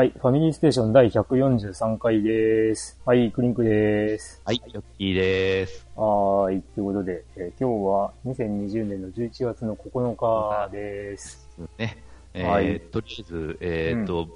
[0.00, 2.98] はい、ファミリーステーション第143回です。
[3.04, 4.40] はい、クリンクです。
[4.46, 5.86] はい、ヨッキーです。
[5.94, 11.46] はい、ということで、えー、今日は2020年の11月の9日です。
[11.76, 12.02] ね。
[12.32, 14.28] えー、はい、とりあえず、えっ、ー、と、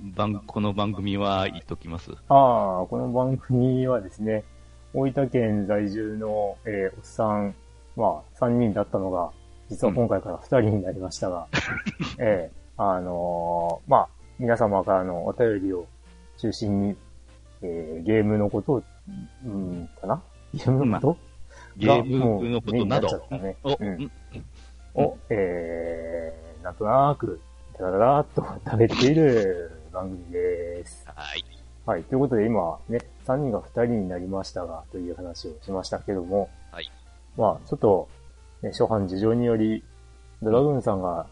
[0.00, 2.12] うん、番、この番組は言っときます。
[2.28, 4.44] ああ、この番組はですね、
[4.94, 7.56] 大分県在住の、えー、おっさん、
[7.96, 9.32] まあ、3人だったのが、
[9.68, 11.48] 実は今回から2人になりましたが、
[12.18, 15.86] うん、えー、あのー、まあ、皆様からのお便りを
[16.38, 16.96] 中心に、
[17.62, 18.82] えー、ゲームのことを、
[19.44, 20.22] うん、かな？
[20.54, 21.18] ゲームのこと、
[21.76, 23.26] ゲームのことなど？
[23.30, 24.10] ね、お、うん、
[24.94, 27.40] を、えー、なんとなく、
[27.78, 31.04] だらだらっと食べている番組です。
[31.06, 31.44] はい。
[31.84, 32.04] はい。
[32.04, 36.90] ということで今ね、3人が2人になりましたが、という話をしましたけども、はい。
[37.36, 38.08] まあ、ちょっと、
[38.62, 39.82] ね、初版事情により、
[40.42, 41.26] ドラグーンさんが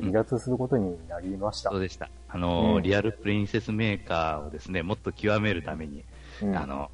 [0.00, 1.70] 離脱することになりました。
[1.70, 2.10] そうでした。
[2.32, 6.02] あの、うん、リアルプリンセスメーカーをですね、もっと極めるために、
[6.40, 6.90] うん、あの、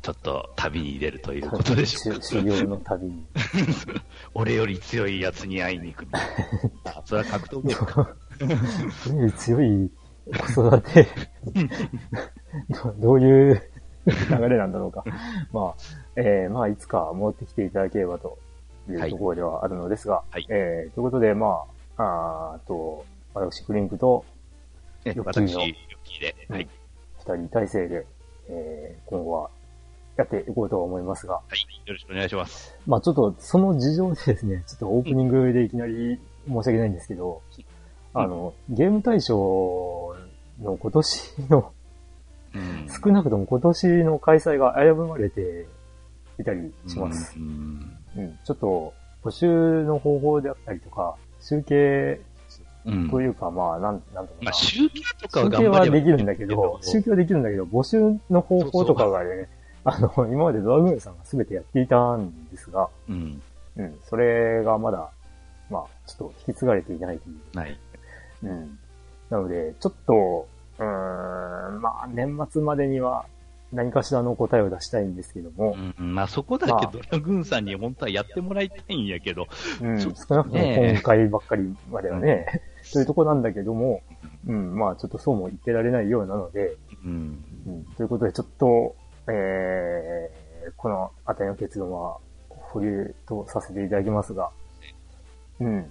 [0.00, 2.22] ちょっと旅に出るということでしょうか。
[2.24, 3.26] 修行の旅に。
[4.32, 6.06] 俺より強い奴に会いに行く。
[6.84, 8.16] あ、それは格闘ゲーム
[9.10, 9.90] 俺より強い
[10.54, 11.08] 子育て
[12.98, 13.62] どういう
[14.06, 15.04] 流れなんだろうか。
[15.52, 15.74] まあ、
[16.14, 18.38] えー、まあ、いつか戻ってきていただければと
[18.88, 21.64] いうところではあるのですが、はい、えー、ということで、ま
[21.96, 24.24] あ、あと、私、クリンクと、
[25.04, 26.68] ヨッキーの、ヨッキーで、はい。
[27.18, 28.06] 二人体制で、
[28.48, 29.50] えー、今後は
[30.16, 31.34] やっていこうと思いますが。
[31.34, 31.86] はい。
[31.86, 32.76] よろしくお願いします。
[32.86, 37.42] まあちょっと、その事情でですね、ちょっとオープニングでいきなり申し訳ないんですけど、
[38.14, 40.16] うん、あの、ゲーム大賞
[40.60, 41.72] の今年の、
[42.54, 45.66] うん、少なくとも今年の開催が危ぶまれて
[46.38, 47.34] いたりします。
[47.38, 52.20] うん、うん、ちょっと、募集の方法であったりとか、集計
[52.84, 54.40] というか、まあ、なん、なんとか。
[54.42, 59.48] まあ、集計とかは集計はできるんだけど、集計はできるんだけど、募集の方法とかがね、
[59.84, 63.42] あの、今までドラグーンさんが全てやっていたんですが、うん。
[63.76, 65.10] うん、それがまだ、
[65.70, 67.58] まあ、ちょっと引き継がれていないという。
[67.58, 67.78] はい。
[68.42, 68.78] うん。
[69.30, 70.48] なので、ちょっと、
[70.78, 73.26] うん、まあ、年末までには、
[73.72, 75.76] 何かしらの答えを出したいんですけども。
[75.98, 79.46] うん、まあそこだけドラグーンさんに本当はやってもらいたいんやけど。
[79.80, 84.02] うん、少なくとも今回ばっかりまではね、そういうとこなんだけども、
[84.48, 88.96] うん、まあちょっとそうも言ってられないようなので、うん、うん、ということでちょっと、
[89.28, 92.18] えー、このあたりの結論は
[92.48, 94.50] 保留とさせていただきますが、
[95.60, 95.90] うん。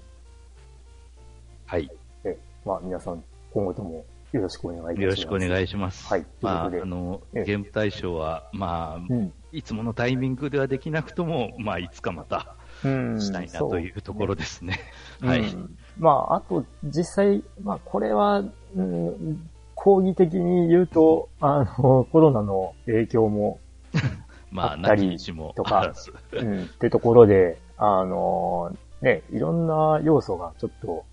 [1.65, 1.89] はい。
[2.25, 3.23] え、まあ皆さん
[3.53, 5.01] 今後ともよろしくお願いします。
[5.01, 6.07] よろしくお願いします。
[6.07, 6.25] はい。
[6.41, 14.79] まあ、あの、ゲーム大賞は、まあ、うん、いつものタイミングではできなくとも、まあ、いつかまた、したいなというところですね。
[15.21, 15.77] ねはい、うん。
[15.97, 18.43] まあ、あと、実際、まあ、これは、
[18.75, 23.59] うん、講義的に言うと、あの、コロナの影響も、
[24.51, 25.17] まあ、ったり
[25.55, 25.93] とか、
[26.33, 31.05] うん、ってところで、あの、ね、いろんな要素がちょっと、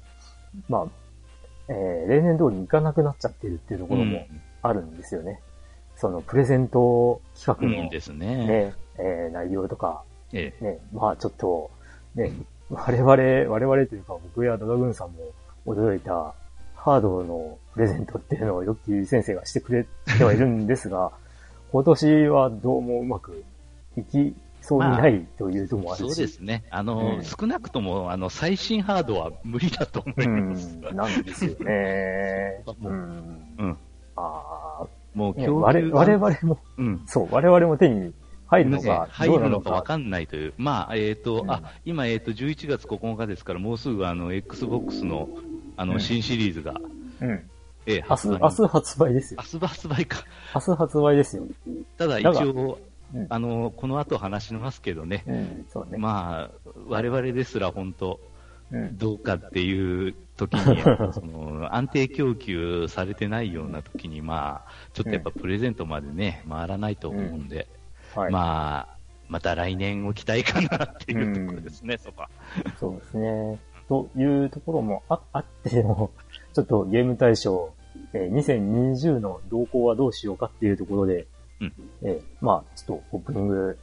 [0.68, 0.86] まあ、
[1.68, 4.26] えー、例年通りに行かなくなっちゃってるっていうところも
[4.62, 5.40] あるんですよね。
[5.94, 10.02] うん、そのプレゼント企画の、ね、ですねえー、内容とか、
[10.32, 11.70] ええ、ね、まあちょっと、
[12.14, 12.32] ね、
[12.70, 13.12] 我々、
[13.50, 15.32] 我々というか僕やドラグーンさんも
[15.66, 16.34] 驚いた
[16.74, 19.86] ハードのプレゼントっていうのをヨッキー先生がしてくれ
[20.18, 21.12] てはいるんですが、
[21.72, 23.44] 今年はどうもうまく
[23.96, 26.64] いきそうにないというともあるし、まあ、そうですね。
[26.70, 30.76] あの、うん、少なくとも、あの、最新ハードは無理だと思います。
[30.76, 32.62] うん、なんですよね。
[32.82, 33.56] うん。
[33.58, 33.78] うん。
[34.16, 34.86] ああ。
[35.14, 37.02] もう今日、我我々も、うん。
[37.06, 38.12] そう、我々も手に
[38.46, 40.54] 入るのか、入るのかわかんないという。
[40.56, 45.28] まあ、えっ、ー、と、うん、あ、今、えっ、ー、と、11月9日ですから、もうすぐ、あの、Xbox の、
[45.76, 46.74] あの、新シリーズが、
[47.20, 47.30] うん。
[47.86, 49.40] ええ、明日、明日発売ですよ。
[49.52, 50.24] 明日発売か。
[50.54, 51.44] 明日発売ですよ。
[51.98, 52.78] ただ、一応、
[53.28, 58.20] あの、この後話しますけどね、うん、そうねまあ、我々ですら本当、
[58.92, 60.82] どうかっていう時に、
[61.14, 67.68] その安定供給されてないような時に、まあ、ちょっとやっぱプレゼントまでね、回らないと思うんで、
[68.16, 68.96] はい、まあ、
[69.28, 72.30] また来年を期待かなっていうところですね、うん、そこは。
[72.78, 73.58] そうですね。
[73.88, 76.10] というところもああっても、
[76.52, 77.72] ちょっとゲーム対象、
[78.12, 81.26] えー、2020の動向はどうしようかっていうところで、
[81.60, 81.72] うん。
[82.02, 83.78] えー、まあ、ちょっとオープニング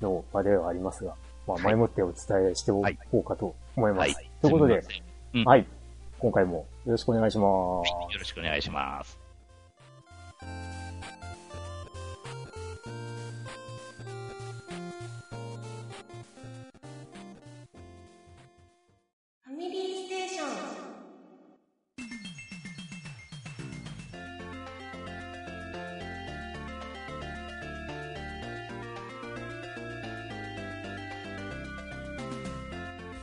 [0.00, 1.14] の場ではありますが、
[1.46, 4.14] まあ、前もってお伝えしておこうかと思います。
[4.14, 4.82] はい、ということで、
[5.34, 5.66] うん、はい。
[6.18, 7.42] 今回もよろしくお願いしま
[7.84, 8.14] す。
[8.14, 9.21] よろしくお願いします。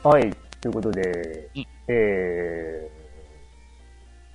[0.02, 0.34] はい。
[0.62, 2.90] ということで、うん、え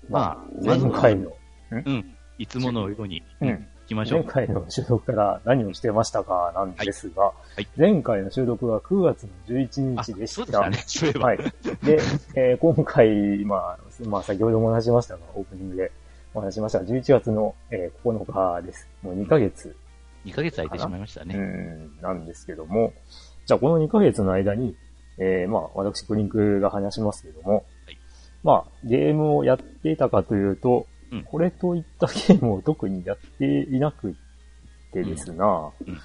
[0.07, 1.31] ー、まあ、前回の、
[1.71, 3.57] うん、いつものように、うん、行
[3.87, 4.23] きましょう。
[4.25, 10.45] 前回の収録から何をしてましたかなんですが、はいはい、前回の収録は9月の11日でした。
[10.45, 11.37] そうですね、はい。
[11.37, 11.99] で、
[12.35, 15.91] えー、今回、まあ、まあ、先ほども話しましたが、オープニングで
[16.35, 18.87] お話しましたが、11月の、えー、9日です。
[19.01, 19.75] もう2ヶ月。
[20.25, 21.35] 2ヶ月空いてしまいましたね。
[21.35, 22.93] うん、なんですけども、
[23.45, 24.75] じゃあこの2ヶ月の間に、
[25.17, 27.59] えー、まあ、私、クリンクが話しますけども、は
[27.91, 27.97] い、
[28.43, 34.15] まあ、ゲームをやっていたかというと、うん、これといったゲームを特にやっていなく
[34.91, 35.99] てですな、うんうん、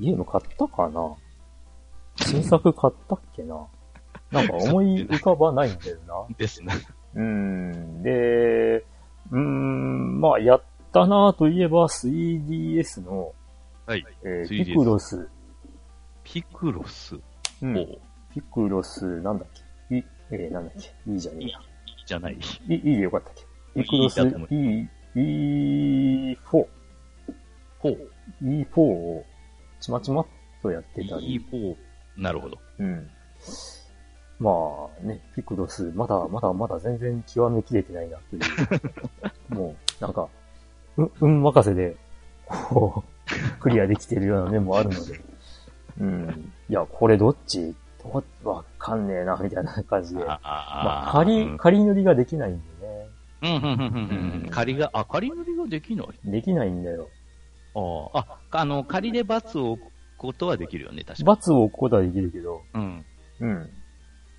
[0.00, 1.14] ゲーム買ったかな？
[2.16, 3.66] 新作買ったっけな？
[4.30, 6.14] なんか思い浮かばないんだよな。
[6.36, 6.72] ですね。
[7.14, 8.02] うん。
[8.02, 8.84] で、
[9.30, 10.62] うん、まあ、やっ
[10.92, 13.34] たなといえば 3DS の、
[13.86, 14.04] はい。
[14.24, 15.28] えー、ピクロス。
[16.24, 17.16] ピクロス？
[17.60, 17.98] うん。
[18.34, 19.48] ピクロス、なんだっ
[19.88, 19.96] け？
[19.98, 21.10] い、えー、なんだっけ？
[21.10, 21.58] いいじゃねえや。
[21.58, 22.34] いいじゃない。
[22.34, 23.32] いい、いいでよかったっ
[23.74, 23.82] け？
[23.82, 26.66] ピクロス、E、E4。
[27.82, 27.96] 4。
[28.42, 29.24] E4 を、
[29.80, 30.26] ちまちまっ
[30.62, 31.40] とやってたり。
[31.50, 31.76] E4。
[32.16, 32.58] なるほど。
[32.78, 33.10] うん。
[34.38, 34.50] ま
[35.02, 38.38] あね、ピクロス、まだまだまだ全然極めきれてないなとい
[39.50, 39.54] う。
[39.54, 40.28] もう、なんか、
[40.96, 41.96] う、運任せで、
[42.46, 43.10] こう、
[43.60, 45.20] クリアできてるような面もあるので。
[46.00, 46.52] うん。
[46.68, 47.74] いや、これどっち？
[48.44, 50.24] わかんねえな、みたいな感じで。
[50.24, 53.08] まあ、仮、仮塗りができないんでね。
[53.42, 54.48] うん、うん、うん、うん。
[54.50, 56.06] 仮が、あ、仮塗りができない？
[56.24, 57.08] できないんだよ。
[57.74, 61.24] ああ、あの、仮で罰を置くことはできるよね、確かに。
[61.24, 62.62] 罰を置くことはできるけど。
[62.74, 63.04] うん。
[63.40, 63.70] うん。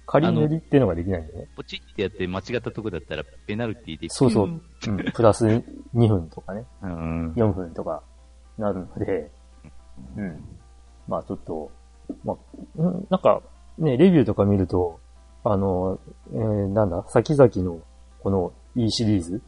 [0.06, 1.48] 仮塗りっていうのができないんだよね。
[1.56, 4.48] ポチってやって間違ったとこだったらペナルティでそうそう。
[4.48, 5.12] うん。
[5.14, 5.64] プラス2
[5.94, 6.66] 分とかね。
[6.82, 7.32] うん。
[7.34, 8.04] 4分とか
[8.58, 9.32] なるので、
[10.18, 10.44] うん。
[11.08, 11.72] まあちょっと、
[12.26, 13.42] まあ、なんか、
[13.78, 15.00] ね、レビューとか見ると、
[15.44, 16.00] あの、
[16.32, 17.82] えー、なんだ、先々の、
[18.22, 19.42] この E シリーズ？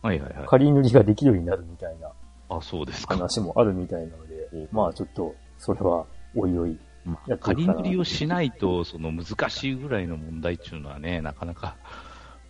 [0.00, 0.46] はいはいはい。
[0.46, 2.08] 仮塗りができるようになるみたいな。
[2.48, 3.14] あ、そうですか。
[3.14, 6.78] 話もあるみたいなので、まあちょっと、それは、おいおい。
[7.04, 11.76] まあ、仮塗りをしないと、その難しいぐらいの問題っていうのはね、なかなか。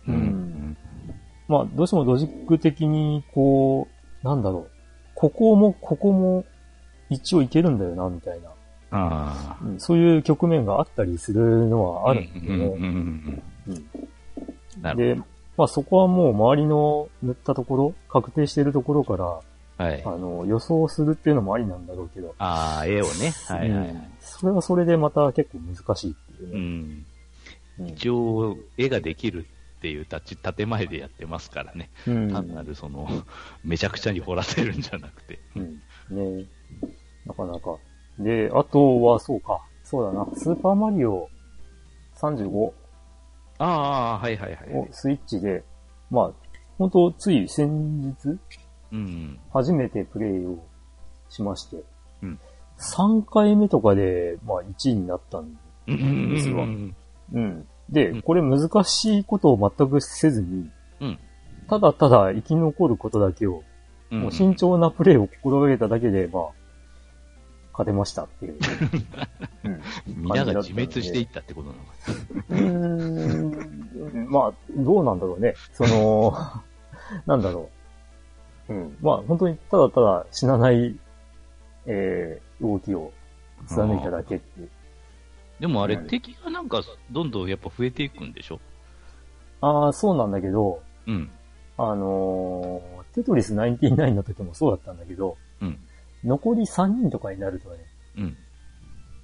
[0.07, 0.15] うん。
[0.15, 0.77] うん、
[1.47, 3.87] まあ、どうしてもロジック的に、こ
[4.23, 4.71] う、なんだろう。
[5.15, 6.45] ここも、ここも、
[7.09, 8.52] 一応いけるんだよな、みたいな。
[9.77, 13.71] そういう局面があったりするのはあるんで
[14.87, 15.15] ね。
[15.15, 15.15] で、
[15.57, 19.39] まあそこはもう周りの塗ったところ、確定しているところから、
[19.77, 22.35] はい、あの、予想するっていうのもありなんだろうけど。
[22.37, 23.33] ああ、絵をね。
[23.47, 26.53] はいはい、はいうん、それはそれでまた結構難しいっていうね。
[27.79, 27.87] うん。
[27.87, 29.47] 一応、絵ができる
[29.77, 31.89] っていう立ち、建前でやってますからね。
[32.07, 33.07] うん、単なるその、
[33.63, 35.39] めちゃくちゃに掘らせるんじゃなくて。
[35.55, 36.37] うん。
[36.39, 36.45] ね
[37.25, 37.77] なかなか
[38.19, 39.61] で、あとは、そうか。
[39.83, 40.27] そうだな。
[40.35, 41.29] スーパーマリオ
[42.15, 42.71] 35。
[43.59, 44.73] ああ、はいはいはい。
[44.73, 45.63] をスイッチで、
[46.09, 46.31] まあ、
[46.77, 48.37] 本当つい先日、
[48.91, 49.39] うん。
[49.51, 50.63] 初めてプレイを
[51.29, 51.83] しまして、
[52.21, 52.39] うん。
[52.77, 55.53] 3回目とかで、まあ、1位になったん
[55.87, 56.63] ですわ。
[56.63, 57.67] うん。
[57.89, 60.69] で、これ難しいことを全くせずに、
[61.01, 61.19] うん。
[61.69, 63.63] ただただ生き残ることだけを、
[64.09, 66.43] もう慎重なプレイを心がけただけで、まあ、
[67.73, 68.57] 勝てましたっていう。
[69.65, 71.93] うん、皆が自滅していったってことなのか
[72.49, 75.55] うん、まあ、どうなんだろうね。
[75.73, 76.33] その、
[77.25, 77.69] なんだろ
[78.69, 78.73] う。
[78.73, 78.97] うん。
[79.01, 80.95] まあ、本当にただただ死なない、
[81.85, 83.11] えー、動きを
[83.67, 84.69] 貫いただけっていう。
[85.59, 88.59] でもあれ、敵がなんか、どんどんやっぱ増えていくんでしょ？
[89.61, 91.29] ああ、そうなんだけど、うん。
[91.77, 95.79] あのー、テトリス99の時もそうだったんだけど、うん。
[96.23, 97.77] 残り3人とかになるとね、
[98.17, 98.37] うん。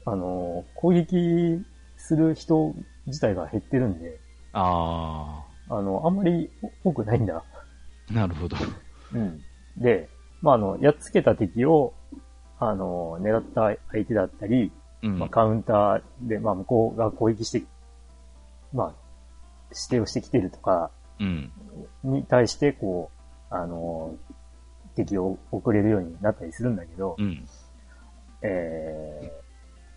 [0.06, 1.63] あの、攻撃
[1.98, 2.74] する人
[3.06, 4.20] 自体が減ってるんで、
[4.53, 5.75] ああ。
[5.77, 6.50] あの、あんまり
[6.84, 7.44] 多くないんだ。
[8.12, 8.58] なるほど。
[9.13, 9.39] うん。
[9.77, 10.10] で、
[10.41, 11.94] まあ、あの、やっつけた敵を、
[12.60, 14.72] あの、狙った相手だったり、
[15.03, 17.63] うん、まあ、カウンターで、まあ、向こうが攻撃して、
[18.74, 18.94] まあ、
[19.70, 21.51] 指定をしてきてるとか、うん。
[22.03, 23.12] に対して、こ
[23.51, 24.15] う、あの、
[25.03, 27.46] 敵を送れるようになったりするんだけど、うん、
[28.41, 29.32] え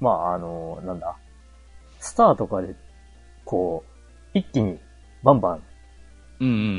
[0.00, 1.16] まあ、あの、なんだ、
[2.00, 2.74] スターとかで、
[3.44, 3.84] こ
[4.34, 4.78] う、一気に
[5.22, 5.62] バンバン。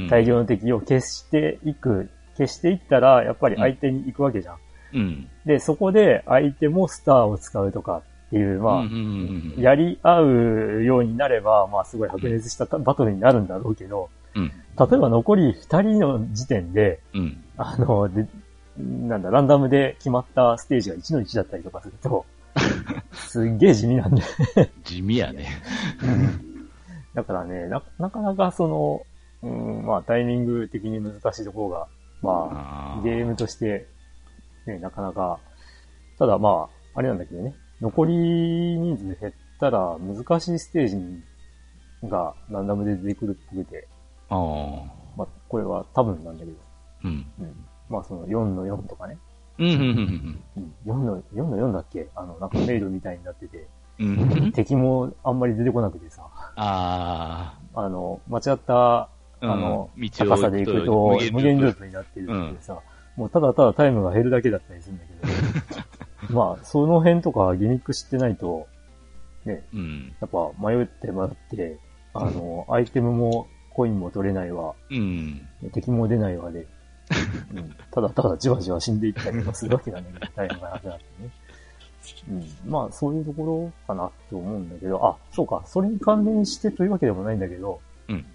[0.10, 4.58] 大量の敵を消していく、消していったら、やっぱり相手に行くわけじゃん。
[4.94, 5.30] うん。
[5.46, 14.48] で、そこで相手もスターを使うとかっていう、まあ、うんうんうんやり合うようになれば、まあすごい白熱したバトルになるんだろうけど、うん。
[14.48, 17.44] 例えば残り二人の時点で、うん。
[17.58, 18.28] あの、で、
[18.78, 22.26] なんだ、ランダムで決まったステージが1の1だったりとかすると、
[23.14, 24.22] すっげえ地味なんで。
[24.84, 25.48] 地味やね。
[27.14, 29.06] だからね、な、なかなかその、
[29.44, 31.88] うん、まあタイミング的に難しいところが、
[32.22, 33.88] まあ、ゲームとして、
[34.66, 35.40] ね、なかなか、
[36.18, 41.22] ただまあ、あれなんだけどね、残り人数減ったら難しいステージに
[42.10, 43.88] がランダムで出てくるっぽくて、
[44.30, 44.38] ああ。
[45.18, 46.58] まあ、これは多分なんだけど、
[47.06, 47.26] うん。
[47.40, 47.66] うん。
[47.90, 49.18] まあその4の4とかね、
[49.60, 52.08] うん、うん、うん、4の、4の4だっけ？
[52.16, 53.68] あの、なんか迷路みたいになってて、
[54.00, 54.18] うん。
[54.18, 54.52] うん。
[54.52, 56.24] 敵もあんまり出てこなくてさ、
[56.56, 59.10] ああの、間違った、あ
[59.42, 62.80] うんの、道を高さで行くと無限ループプになってるってさ、
[63.18, 68.68] もうただただタイムが減るだけだったりするんだけど、 まあ、その辺とかギミック知ってないと、
[69.46, 69.76] ね、あ。
[69.76, 70.16] うん。
[70.22, 71.78] やっぱ迷って迷って、
[72.14, 75.48] あの、アイテムもコインも取れないわ、うん。
[75.74, 76.66] 敵も出ないわで、
[77.54, 81.30] うん、ただただじわじわ死んでいったりとかするわけなんだけど、大変な話だってね。
[82.30, 88.26] うん、まあ、そういうところかなって思うんだけど、あ、そうか、それに関連してというわけでもないんだけど、うん。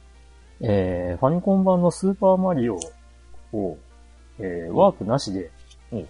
[0.61, 2.79] えー、ファミコン版のスーパーマリオ
[3.53, 3.79] を、
[4.39, 5.51] えー、ワープなしで
[5.93, 6.05] お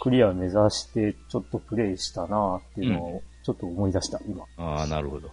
[0.00, 4.44] クリア目指してちょっとプレイしたなっていうのをちょっと思い出した、今。
[4.56, 5.30] ああ、なるほど。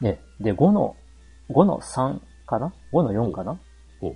[0.00, 0.96] ね、で、5の、
[1.50, 3.60] 5の3かな ?5 の4かな？
[4.00, 4.14] お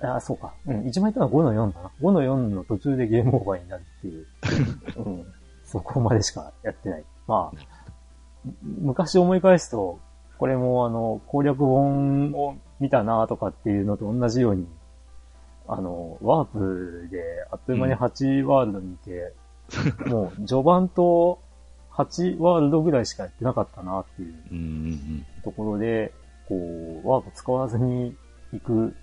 [0.00, 0.54] あ、そうか。
[0.66, 1.90] うん、一番言ったのは5の4だな。
[2.00, 4.26] 5の4の途中でゲームオーバーになるっていう。
[5.04, 5.26] うん。
[5.64, 7.04] そこまでしかやってない。
[7.26, 7.58] まあ、
[8.62, 9.98] 昔思い返すと、
[10.38, 14.66] これもあの、攻略本を見たなとかっていうのと同じように、
[15.66, 19.34] あの、ワープであっという間に8ワールドにいて、
[20.08, 21.40] もう序盤と
[21.90, 26.12] 8ワールドぐらいしかやってなかったなっていううん、うん、ところで、
[26.48, 28.16] こう、ワープ使わずに
[28.52, 28.94] 行く、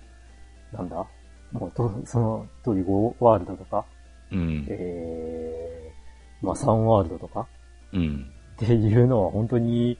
[0.72, 1.06] なんだ？
[1.52, 3.84] もうと、その通り5ワールドとか、
[4.32, 4.38] うん。
[4.38, 4.66] うん。
[4.68, 7.46] えー、まあ3ワールドとか？
[7.92, 8.30] うん。
[8.56, 9.98] っていうのは本当に、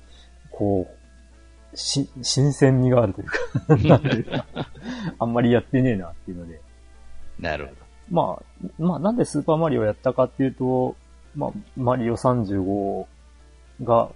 [0.50, 0.88] こ
[1.72, 3.38] う、し、新鮮味があるというか
[3.88, 4.46] なんていうか、
[5.18, 6.60] あんまりやってねえなっていうので。
[7.38, 7.76] なるほど。
[8.10, 10.96] まあ、まあなんでスーパーマリオやったかっていうと、
[11.34, 13.06] まあ、マリオ35
[13.82, 14.08] が、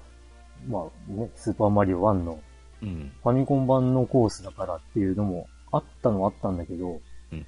[0.69, 2.41] まあね、スーパーマリオ1の
[2.83, 3.13] うん。
[3.23, 7.01] ファミコン版のコースだからっていうのもあったのはあったんだけど、
[7.33, 7.47] うん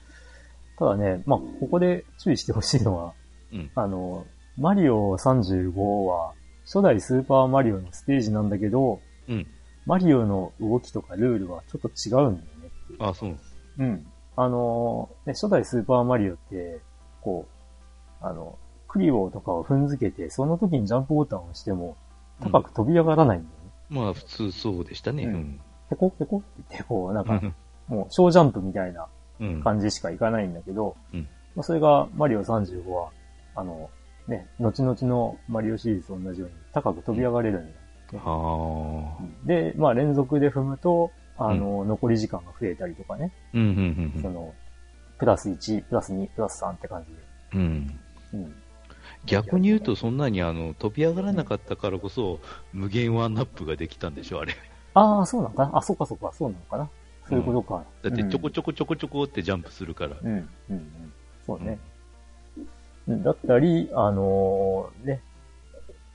[0.79, 3.13] ただね、まあ、ここで注意してほしいのは、
[3.53, 3.71] うん。
[3.75, 4.27] あの、
[4.59, 5.75] マリオ35
[6.07, 6.33] は
[6.65, 9.47] 初代スーパーマリオのステージなんだけど、うん。
[9.87, 12.99] マリオの動きとかルールはちょっと違うんだよねっていう。
[13.01, 13.37] あそう。
[13.79, 14.07] うん。
[14.37, 16.81] あの、ね、初代スーパーマリオって、
[17.21, 17.47] こ
[18.23, 18.59] う、あの、
[18.89, 21.97] クリボーとかを踏んづけて、その時にジャンプボタンを押しても、
[22.41, 23.62] 高く飛び上がらないんだよね。
[23.93, 25.25] まあ、普通そうでしたね。
[25.25, 25.61] ううんん。
[25.91, 27.55] ペコペコって言って、こう、なんか、うん。
[27.89, 29.07] もう小ジャンプみたいな
[29.41, 29.63] うん。
[29.63, 33.11] 感じしかいかないんだけど、うんまあ、それがマリオ35は、
[33.55, 33.91] あの、
[34.29, 37.73] ね、後々のマリオシリーズと同じように高く飛び上がれるん
[38.13, 38.19] だ。
[38.19, 39.47] はあ。
[39.47, 44.55] で、まあ連続で踏むと、あの、残り時間が増えたりとかね、うん、うん、うんその、
[45.19, 47.23] プラス1、プラス2、プラス3って感じで。
[47.55, 48.01] うん。
[48.35, 48.45] うん。
[48.45, 48.62] うん。
[49.27, 52.41] 逆に言うと、そんなにあの飛び上がらなかったからこそ、
[52.73, 54.55] 無限ワンナップができたんでしょ、あれ。
[54.95, 56.91] ああ、そうなのかなあ、そうかそうか、そうなのかな
[57.29, 57.85] そういうことか。
[58.03, 60.17] だってちょこちちょこちょこちょこってジャンプするから。
[60.23, 61.13] うん、うん、うん。
[61.47, 61.79] そうね。
[63.09, 65.23] だったり、あのーね、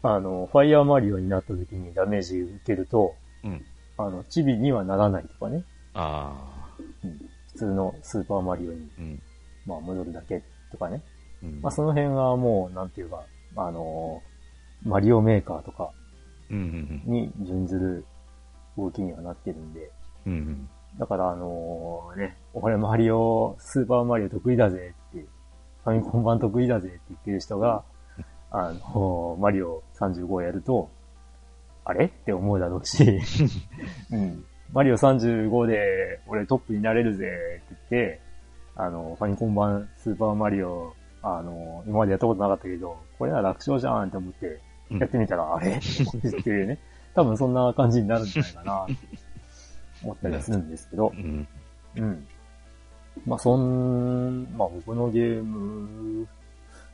[0.04, 3.66] あの、ファイヤーマリオになった時にダメージ受けると、うん。
[3.98, 5.64] あの、チビにはならないとかね。
[5.94, 6.68] ああ。
[7.54, 9.22] 普通のスーパーマリオに、うん。
[9.66, 11.02] まあ、戻るだけとかね。
[11.44, 11.62] うん。
[11.62, 13.24] まあ、その辺はもう、なんていうか、
[13.56, 14.38] あのー
[14.88, 15.92] マリオメーカーとか
[16.52, 18.06] に準ずる
[18.78, 19.92] 動きにはなってるんで、
[20.28, 20.34] うん。
[20.34, 20.70] うん。
[21.00, 25.26] だからあのね、俺マリオ、スーパーマリオ得意だぜって、
[25.84, 27.84] ファミコン版得意だぜって言ってる人が、
[28.52, 30.90] あのマリオ35をやると、
[31.84, 32.06] あれ？
[32.06, 33.20] って思うだろうし、
[34.12, 34.46] うん。
[34.74, 37.30] マリオ35で俺トップになれるぜっ
[37.60, 38.22] て言って、
[38.76, 40.94] あの、ファミコン版スーパーマリオ、
[41.36, 45.72] あの、今までやったことなかったけど、これなら楽勝じゃんって思って、うんやってみたら、あれ？
[45.72, 45.82] っ
[46.44, 46.80] ていうね。
[47.14, 48.94] 多分そんな感じになるんじゃないかな、って
[50.04, 51.20] 思ったりするんですけどう。
[51.20, 51.48] ん。
[51.98, 52.28] うん。
[53.26, 56.28] まあ、そん、まあ僕のゲーム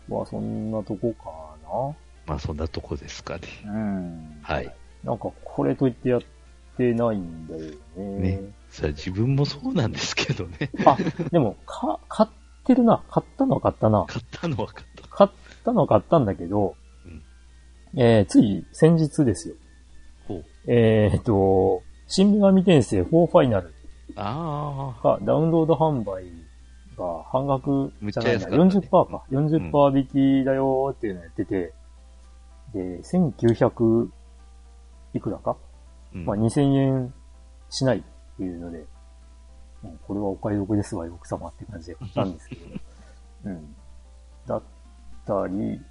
[0.09, 1.95] はそんなとこかな。
[2.25, 3.41] まあそんなとこですかね。
[3.65, 4.39] うん。
[4.41, 4.75] はい。
[5.03, 6.21] なんかこれといってやっ
[6.77, 7.61] てないんだよ
[7.97, 8.39] ね。
[8.39, 8.41] ね。
[8.71, 10.71] 自分もそうなんですけどね。
[10.85, 10.97] あ、
[11.31, 12.29] でも、か、買っ
[12.65, 13.03] てるな。
[13.09, 14.05] 買ったのは買ったな。
[14.07, 15.07] 買ったのは買った。
[15.07, 15.29] 買っ
[15.63, 19.55] たのは買ったんだけど、うん、えー、つい先日ですよ。
[20.27, 20.45] ほう。
[20.67, 23.73] えー、っと、新女神転生4ファイナル
[24.15, 26.25] あがダウンロード販売
[26.97, 29.23] が半額じゃないな、ね、40%か。
[29.31, 31.73] 40%引きだよっていうのやってて、
[32.73, 34.09] で、1900
[35.13, 35.57] いくらか、
[36.13, 37.13] うん、まあ2000円
[37.69, 38.01] しないっ
[38.37, 38.85] ていうので、
[39.83, 42.61] もうこれはお買い得ですわよ、奥様って感じで買ったんですけど。
[43.45, 43.75] うん。
[44.47, 44.63] だっ
[45.25, 45.81] たり、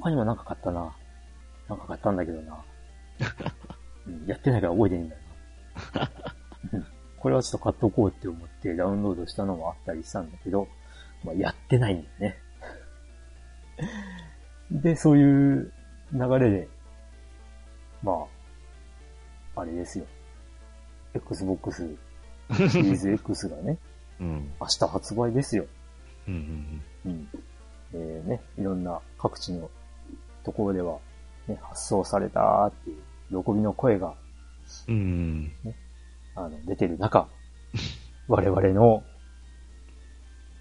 [0.00, 0.96] 他にもなんか買ったな。
[1.68, 2.64] なんか買ったんだけどな。
[4.06, 5.20] うん、やってないから覚えてないんだよ
[5.94, 6.22] な。
[7.18, 10.66] これはちょっと買っとこうって思ってダウンロードしたのもあったりしたんだけど、
[11.24, 12.38] まあ、やってないんだよね。
[14.82, 15.72] で、そういう
[16.12, 16.68] 流れで、
[18.02, 18.26] ま
[19.54, 20.06] あ、あれですよ。
[21.14, 21.96] Xbox
[22.50, 23.78] シリーズ X がね、
[24.20, 25.66] うん、明日発売ですよ。
[26.28, 27.28] うんうんうん。
[27.94, 29.70] えー、ね、いろんな各地の
[30.44, 30.98] ところでは、
[31.48, 32.94] ね、発送されたってい
[33.32, 34.14] う喜びの声が、
[34.88, 35.76] うん、ね、
[36.34, 37.28] あの、出てる中、
[38.28, 39.02] 我々の、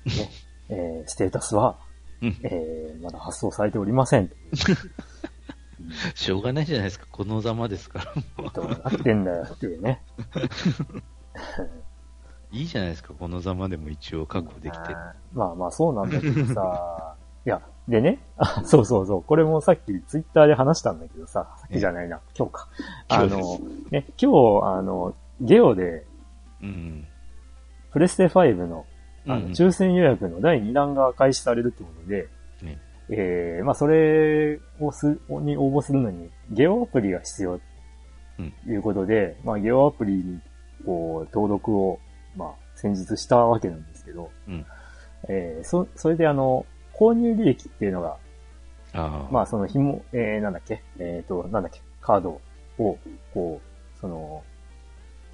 [0.05, 0.11] ね、
[0.69, 1.77] えー、ステータスは、
[2.21, 4.31] えー、まだ発送されておりません。
[6.15, 7.07] しょうがないじゃないですか。
[7.11, 8.51] このざまですから。
[8.51, 10.01] どうなってんだよっていうね。
[12.51, 13.13] いいじゃないですか。
[13.13, 14.95] このざまでも一応確保できて。
[15.33, 17.15] まあまあそうなんだけどさ。
[17.45, 19.23] いや、でね、あ、そうそうそう。
[19.23, 22.67] これもさっきツイッターで話したんだけどさ、さっきじゃないな、今日か。
[23.09, 23.59] あの、
[23.89, 26.05] ね、今日、あの、ゲオで、
[26.61, 27.07] うん、
[27.91, 28.85] プレステ5の、
[29.27, 32.27] あの、抽選予約の第2弾が開始されるってことで、
[32.61, 37.59] ね、えー、まあ、それをす、に応募するのに、ゲオアプリが必要
[38.37, 40.39] ということで、うん、まあ、ゲオアプリに、
[40.85, 41.99] こう、登録を、
[42.35, 44.65] まあ、先日したわけなんですけど、うん、
[45.29, 48.17] えー、そ、それであの、購入利益っていうのが、
[48.93, 52.41] あまあ、その紐、えー、なんだっけ、えっ、ー、と、なんだっけ、カード
[52.77, 52.97] を、
[53.33, 54.43] こう、その、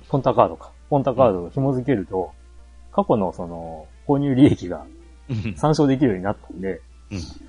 [0.10, 0.72] ポンタカードか。
[0.90, 2.32] ポンタカードを紐付けると、
[2.92, 4.86] 過去のその、購入利益が
[5.56, 6.82] 参照できるようになったんで、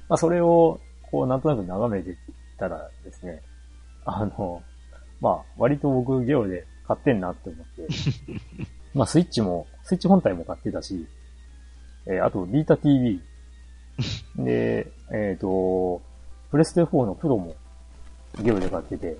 [0.08, 0.80] まあそれを、
[1.10, 2.16] こう、なんとなく眺めて
[2.58, 3.42] たらですね、
[4.04, 4.62] あの、
[5.20, 7.86] まあ、割と僕ゲオで買ってんなって思って、
[8.94, 11.06] まあスイッチも、スイッチ本体も買ってたし、
[12.06, 13.20] えー、あと、ビータ TV。
[14.36, 16.00] で、えっ、ー、と、
[16.50, 17.56] プレステ4のプロも
[18.42, 19.18] ゲオで買ってて、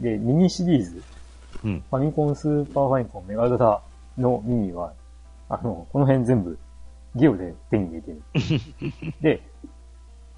[0.00, 1.02] で、ミニシリーズ、
[1.64, 3.82] うん、ファミコンスーパーファミコンメガドタ
[4.16, 4.94] のミニは、
[5.48, 6.58] あの、この辺全部
[7.14, 8.22] ゲオで手に入れてる。
[9.20, 9.42] で、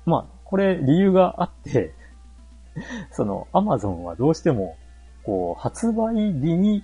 [0.07, 1.95] まあ、これ理由があって、
[3.13, 4.77] その、アマゾンはどうしても、
[5.29, 6.83] こう、発売日に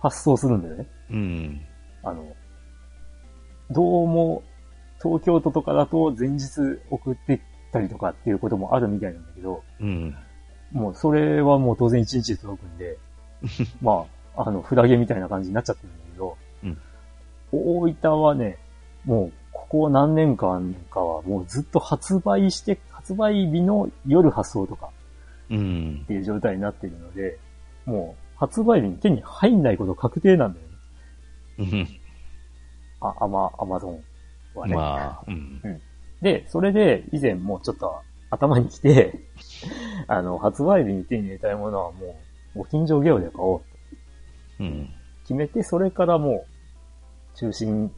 [0.00, 0.86] 発送するんだよね。
[1.12, 1.60] うん。
[2.02, 2.36] あの、
[3.70, 4.42] どうも、
[5.02, 6.50] 東京都とかだと前日
[6.90, 7.40] 送ってっ
[7.72, 10.14] たりとかっていうこともあるみたいなんだけど、うん。
[10.72, 12.98] もうそれはもう当然1日で届くんで、
[13.80, 14.04] ま
[14.36, 16.78] あ、あの、フラゲみたいな感じになっちゃってるんだけど、うん、
[17.50, 18.58] 大分はね、
[19.06, 24.90] もう、ここ何年間かはもうずっと発売して、発売日の夜発送とか、
[25.48, 27.38] うんっていう状態になっているので、
[27.86, 30.72] もう、発売日に手に入んないこと確定なんだよね。
[33.00, 34.04] あ、アマ、アマゾン
[34.54, 34.74] はね。
[34.74, 35.60] まあ、うん。
[35.62, 35.82] うん。
[36.22, 39.20] で、それで以前もうちょっと頭に来て、
[40.06, 42.20] あの、発売日に手に入れたいものはも
[42.54, 43.66] う、ご近所ゲオで買おうと。
[44.60, 44.90] うん。
[45.22, 46.46] 決めて、それからも
[47.34, 47.90] う、中心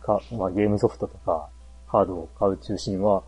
[0.00, 1.48] か、まあゲームソフトとか、
[1.88, 3.22] カードを買う中心は、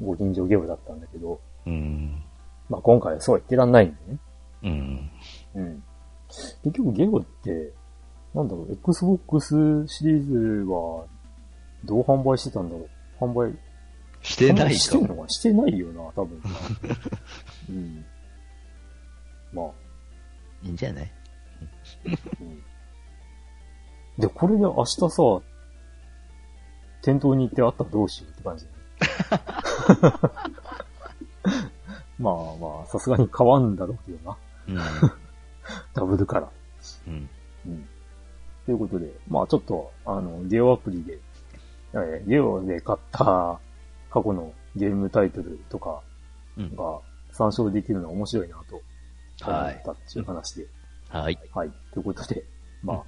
[0.00, 2.22] ご近所ゲオだったんだけど、うん。
[2.68, 4.18] まあ今回はそうは言ってらんないんでね。
[4.62, 5.10] うん。
[5.54, 5.82] うん。
[6.64, 7.72] 結局ゲオって、
[8.34, 10.34] なんだろう、Xbox シリーズ
[10.70, 11.06] は、
[11.84, 12.88] どう販売してたんだろ
[13.20, 13.24] う。
[13.24, 13.56] 販売。
[14.22, 15.28] してないしてんのか？
[15.28, 16.42] してないよな、多分。
[17.70, 18.04] うん。
[19.52, 19.70] まあ。
[20.62, 21.12] いいんじゃない、
[22.40, 22.62] うん、
[24.18, 25.22] で、これで明日さ、
[27.02, 28.66] 店頭に行ってあったらどうしようって感じ。
[32.18, 34.36] まあまあ、さすがに変わんだろうけどな。
[34.68, 34.76] うん、
[35.94, 36.50] ダブルから。
[37.06, 37.28] うん。
[37.66, 37.88] うん。
[38.66, 41.18] ということで、まあちょっと、あの、ゲオアプリで、
[41.94, 43.58] えー、ゲオで買った
[44.10, 46.02] 過去のゲームタイトルとか
[46.76, 47.00] が
[47.32, 48.82] 参照できるのは面白いなと
[49.46, 50.66] 思ったっていう話で。
[51.08, 51.38] はい。
[51.54, 51.70] はい。
[51.92, 52.44] ということで、
[52.82, 53.04] ま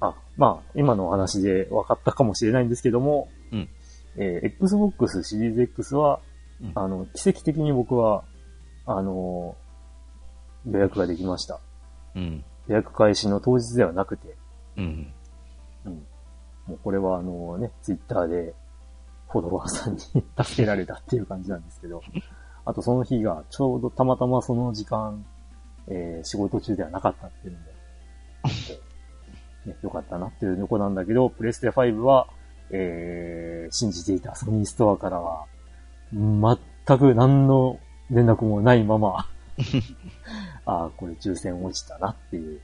[0.00, 3.68] あ、あ、まあ、今のお話で分かったかもしれないんですけども、うん。
[4.16, 6.20] えー、Xbox シリーズ X は、
[6.60, 8.24] うんあの、奇跡的に僕は、
[8.86, 9.56] あの、
[10.66, 11.60] 予約ができました。
[12.14, 12.44] うん。
[12.68, 14.36] 予約開始の当日ではなくて、
[14.76, 15.12] うん。
[15.84, 15.92] うん。
[16.66, 18.54] もうこれはあのね、ツイッターで
[19.28, 20.00] フォロワーさんに
[20.42, 22.02] 助けられたっていう感じなんですけど、
[22.64, 25.24] あとその日がちょうどたまたまその時間、
[25.88, 27.64] えー仕事中ではなかったっていうのも
[28.42, 28.50] あっ
[29.62, 32.26] て、 ね、よかったなっていうとこなんだけど、プレステ5は、
[32.70, 35.46] えー、信じていたソニーストアからは、
[36.12, 37.78] 全く何の
[38.10, 39.26] 連絡もないまま、
[40.66, 42.60] ああ、これ抽選落ちたなっていう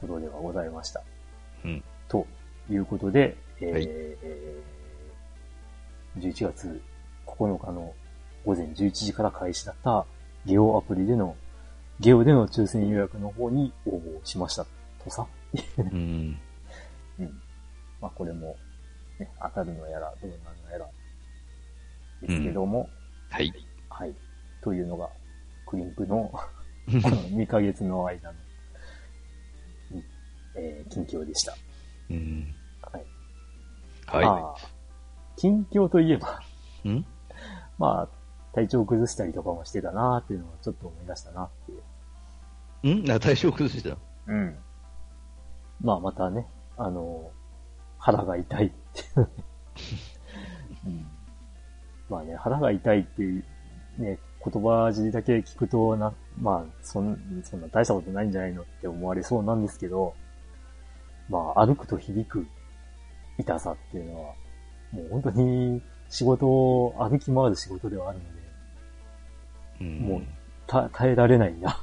[0.00, 1.02] ことではございました。
[1.64, 1.82] うん。
[2.08, 2.26] と
[2.70, 4.72] いうことで、えーはいえー
[6.18, 6.82] 11月
[7.26, 7.94] 9日の
[8.44, 10.04] 午前11時から開始だった
[10.44, 11.36] ゲオアプリでの、
[12.00, 14.66] ゲオでの抽選予約の方に応募しました
[15.02, 15.26] とさ。
[15.78, 16.38] うん。
[17.18, 17.40] うん。
[18.00, 18.56] まあこれも、
[19.18, 20.86] ね、当たるのやら、どうなるのやら、
[22.20, 22.90] ですけども、
[23.30, 23.52] はい。
[23.88, 24.14] はい。
[24.62, 25.08] というのが、
[25.64, 26.30] クリンクの
[26.88, 28.38] 2ヶ月の間の、
[29.92, 30.04] うん
[30.54, 31.54] えー近況でした。
[32.10, 32.54] うん。
[32.92, 33.04] はい。
[34.26, 34.68] はまあ、
[35.36, 36.40] 近況といえば、
[36.84, 36.90] い。
[36.90, 37.04] ん？
[37.78, 41.78] まあ、体調崩したりとかもしてたなっていうのをちょっと思い出したなってい
[43.00, 43.06] う。
[43.06, 43.10] ん？
[43.10, 43.96] あ、対象崩した。
[44.26, 44.56] うん。
[45.80, 47.30] まあまたね、あの、
[47.98, 49.26] 腹が痛いっていうね、
[50.86, 51.06] うん。
[52.10, 53.44] まあね、腹が痛いっていう
[53.98, 60.14] ね、言葉尻だけ聞くとな、まあ、そん、そんな大したことないんじゃないのって思われそうなんですけど、
[61.28, 62.46] まあ、歩くと響く
[63.38, 64.34] 痛さっていうのは、
[64.92, 68.30] もう本当に仕事を歩き回る仕事ではあるので、
[69.80, 69.98] うん。
[70.00, 70.22] もう
[70.66, 71.72] た耐えられないな。
[71.72, 71.76] っ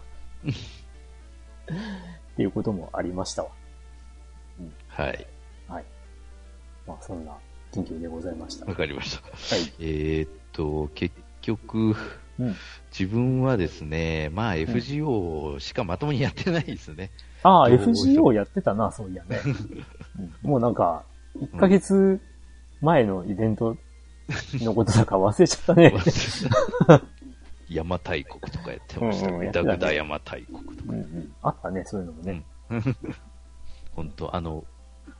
[2.35, 3.49] ていうこともありましたわ。
[4.87, 5.27] はい。
[5.67, 5.85] はい。
[6.87, 7.35] まあ、そんな
[7.71, 8.65] 緊急でございました。
[8.65, 9.23] わかりました。
[9.23, 9.29] は
[9.61, 9.73] い。
[9.79, 11.95] えーっと、結局、
[12.39, 12.55] うん。
[12.97, 17.11] 自分はですね、まあ FGO しかまともにやってないですね。
[17.43, 19.39] ああ、FGO やってたな、そういやね。
[19.45, 21.03] うんもうなんか、
[21.37, 22.19] 1ヶ月
[22.81, 23.77] 前のイベント
[24.61, 25.93] のことだから忘れちゃったね。
[27.69, 29.33] 邪馬台国とかやってましたね。
[29.33, 30.73] うんうんやってたねダグダ邪馬台国とか。
[30.87, 31.33] うんうん。
[31.41, 32.43] あったね、そういうのもね。
[33.93, 34.65] 本当あの、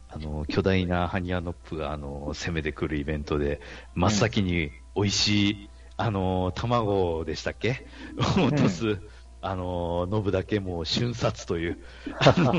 [0.10, 3.62] あの、巨大なハニアノップが、あの、攻めてくるイベントで、
[3.93, 5.68] 真っ先に美味しい、
[6.01, 7.85] あの、卵でしたっけ？
[8.17, 9.01] 落とす、
[9.41, 11.79] あの、ノブだけもう瞬殺という、
[12.19, 12.53] あ の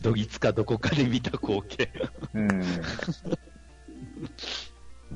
[0.00, 1.90] どぎつかどこかで見た光景。
[2.32, 2.62] うん。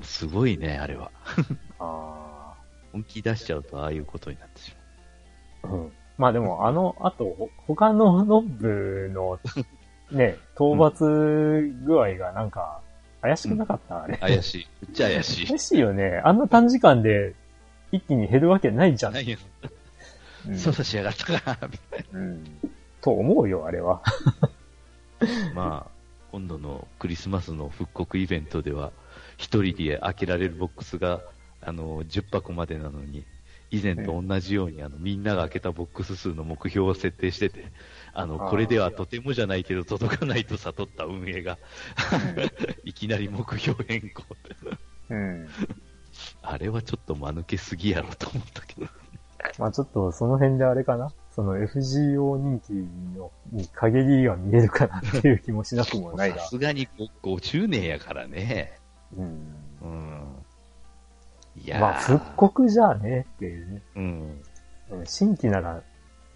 [0.02, 1.10] すごいね、あれは。
[1.78, 2.54] あ
[2.92, 4.74] 本気出しちゃうと、ああいうことになってし
[5.62, 5.72] まあ。
[5.72, 5.92] うん。
[6.18, 9.40] まあでも、あの、あと、ほ他の ノブの、
[10.10, 12.82] ね、討伐具合がなんか、
[13.20, 14.18] 怪しくなかった、あれう。。
[14.18, 14.66] 怪しい。
[14.86, 15.46] めっちゃ怪しい。
[15.46, 16.20] 怪しいよね。
[16.24, 17.34] あんな短時間で
[17.92, 19.12] 一気に減るわけないじゃん。
[19.12, 19.38] 何よ
[20.48, 22.44] うん操作しやがったかな、みたいうん。
[23.00, 24.02] と思うよ、あれは。
[25.20, 25.52] な。
[25.54, 25.90] まあ、
[26.30, 28.92] 今度のクリスマスの復刻イベントでは、
[29.36, 31.20] 一人で開けられるボックスが、
[31.60, 33.24] あの、10箱までなのに、
[33.70, 37.70] 以前と同じように、あの、みんなが開けたボックス数の目標を設定してて、
[38.14, 41.58] あの、これではとてもじゃないけど届かないと悟った運営が、
[42.84, 44.24] いきなり目標変更。
[45.10, 45.48] うん。
[46.42, 48.86] あれはちょっと間抜けすぎやろと思ったけど。
[49.58, 51.12] まあちょっとその辺であれかな？
[51.30, 52.72] その FGO 人気
[53.16, 56.48] のに陰りが見えるかなっていう気もしなくもないがさ。
[56.48, 56.88] すがに
[57.22, 58.78] ご50年やからね。
[59.16, 59.54] うん。
[59.82, 60.37] うん。
[61.64, 63.82] いやーまあ復刻じゃあねっていうね。
[63.96, 64.42] うん。
[64.90, 65.82] うん新規なら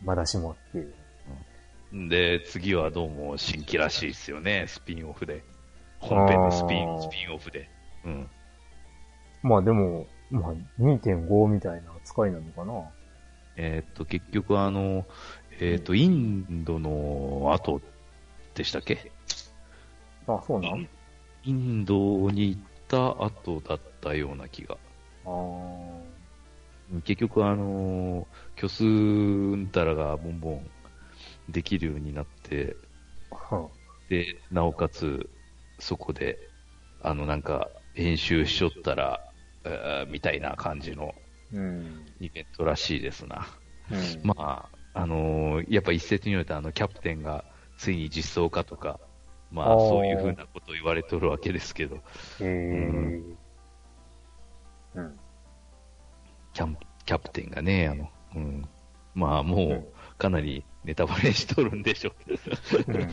[0.05, 2.09] まだしもっていう。
[2.09, 5.43] で、次はどうも新規らしいですよね、スピンオフで。
[6.01, 7.69] 本編のスピン、スピンオフで。
[8.05, 8.29] うん。
[9.43, 12.91] まあでも、まあ2.5みたいな扱いなのかな。
[13.57, 15.07] えーっと、結局あの、
[15.61, 17.81] えーっと、インドの後
[18.55, 19.13] でしたっけ？
[20.27, 20.89] あ、そうなん？
[21.45, 24.77] インドに行った後だったような気が。
[25.25, 26.13] あー
[27.05, 30.73] 結局あの、虚数んたらがボンボン
[31.49, 32.77] できるようになって、
[33.31, 33.73] は
[34.09, 35.31] で、なおかつ、
[35.79, 36.53] そこで、
[37.01, 39.33] あの、なんか、編集しちょったら、
[39.65, 41.15] えーみたいな感じの
[41.53, 42.13] うん。
[42.21, 43.47] イベントらしいですな。
[43.91, 44.23] うん。
[44.23, 44.35] ま
[44.95, 49.01] あ、あのーやっぱ一説によると、あの、キャプテンがついに実装化とか、
[49.51, 52.05] まあ、あーそういうふうなことを言われとるわけですけど、
[52.41, 53.42] へえ。
[54.95, 55.19] うん。
[56.53, 58.69] キャンキャプテンがね、あの、うん、
[59.15, 62.13] まあ、もうかなりネタバレしとるんでしょ
[62.89, 62.93] う。
[62.93, 63.11] うん。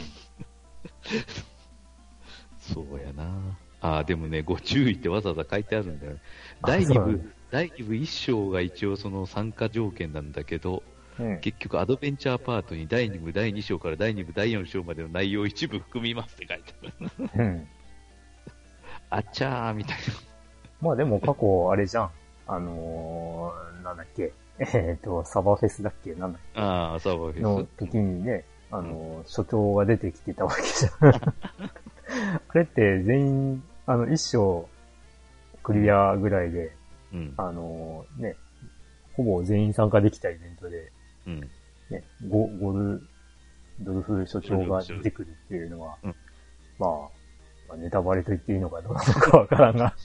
[2.60, 3.58] そうやな。
[3.82, 6.20] ああ、でもね、ご注意ってわざわざ書いてあるんだよね。
[6.62, 10.84] あ第2部第2部1章が一応その参加条件なんだけど、
[11.18, 11.40] うん。
[11.40, 17.46] 結局アドベンチャーパートに第2部、第2章から第2部、第4章までの内容を一部含みますって書いてある。
[17.46, 17.68] うん。
[19.10, 19.98] あっちゃーみたい
[20.82, 22.12] まあでも過去、あれじゃん。
[22.48, 24.34] あのー、なんだっけ。
[24.60, 26.14] えっ、と、サバフェスだっけ？
[26.16, 26.62] なんだっな。
[26.62, 27.66] ああ、そうでけのす。
[27.78, 31.14] 時にね、あのー、所長が出てきてたわけじゃん。
[32.50, 34.68] あれって全員、あの、一章
[35.64, 36.74] クリアぐらいで、
[37.14, 37.34] うん。
[37.38, 38.36] あのー、ね、
[39.16, 40.92] ほぼ全員参加できたイベントで、
[41.28, 41.40] うん。
[41.90, 43.02] ね、ゴゴル、
[43.82, 46.16] ドルフ所長が出てくるっていうのは、うん
[46.78, 46.90] まあ、
[47.70, 49.96] まあネタバレと言っていいのかどうなのかわからんが。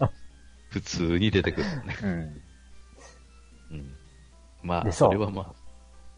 [0.75, 1.97] 普通に出てくるね。
[2.03, 2.11] うん。
[2.11, 3.95] うん。
[4.65, 5.53] まあ、でさそれはまあ、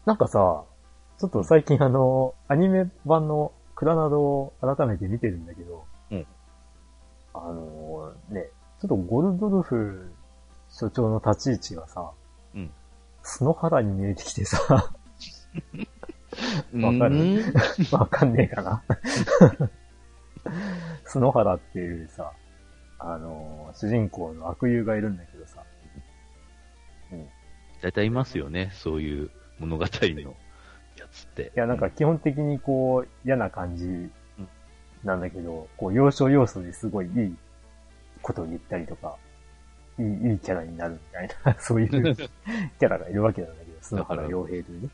[0.05, 0.63] なんかさ、
[1.19, 6.25] ちょっと最近あの、アニメ版のクラナドを改めて見てるんだけど、うん
[7.35, 8.47] あのね、
[8.81, 10.11] ちょっとゴルドルフ
[10.71, 12.09] 所長の立ち位置がさ、
[12.55, 12.71] うん
[13.21, 14.87] ス原に見えてきてさ、 わ
[16.97, 17.15] かる？
[17.15, 17.53] う ん
[17.91, 18.83] わかんねえかな。
[21.05, 22.31] スノハラっていうさ、
[22.99, 25.63] あの主人公の悪友がいるんだけどさ、
[27.81, 29.29] 大体いますよね、そういう
[29.59, 30.35] 物語の
[30.97, 31.51] やつって。
[31.55, 34.09] いや、なんか基本的にこう、嫌な感じ
[35.03, 37.35] なんだけど、こう、要所要所ですごいいい
[38.21, 39.15] ことを言ったりとか、
[39.99, 44.89] いい、いいキャラになるみたいな、 そういう キャラがいるわけなんだけど、砂原洋平というね。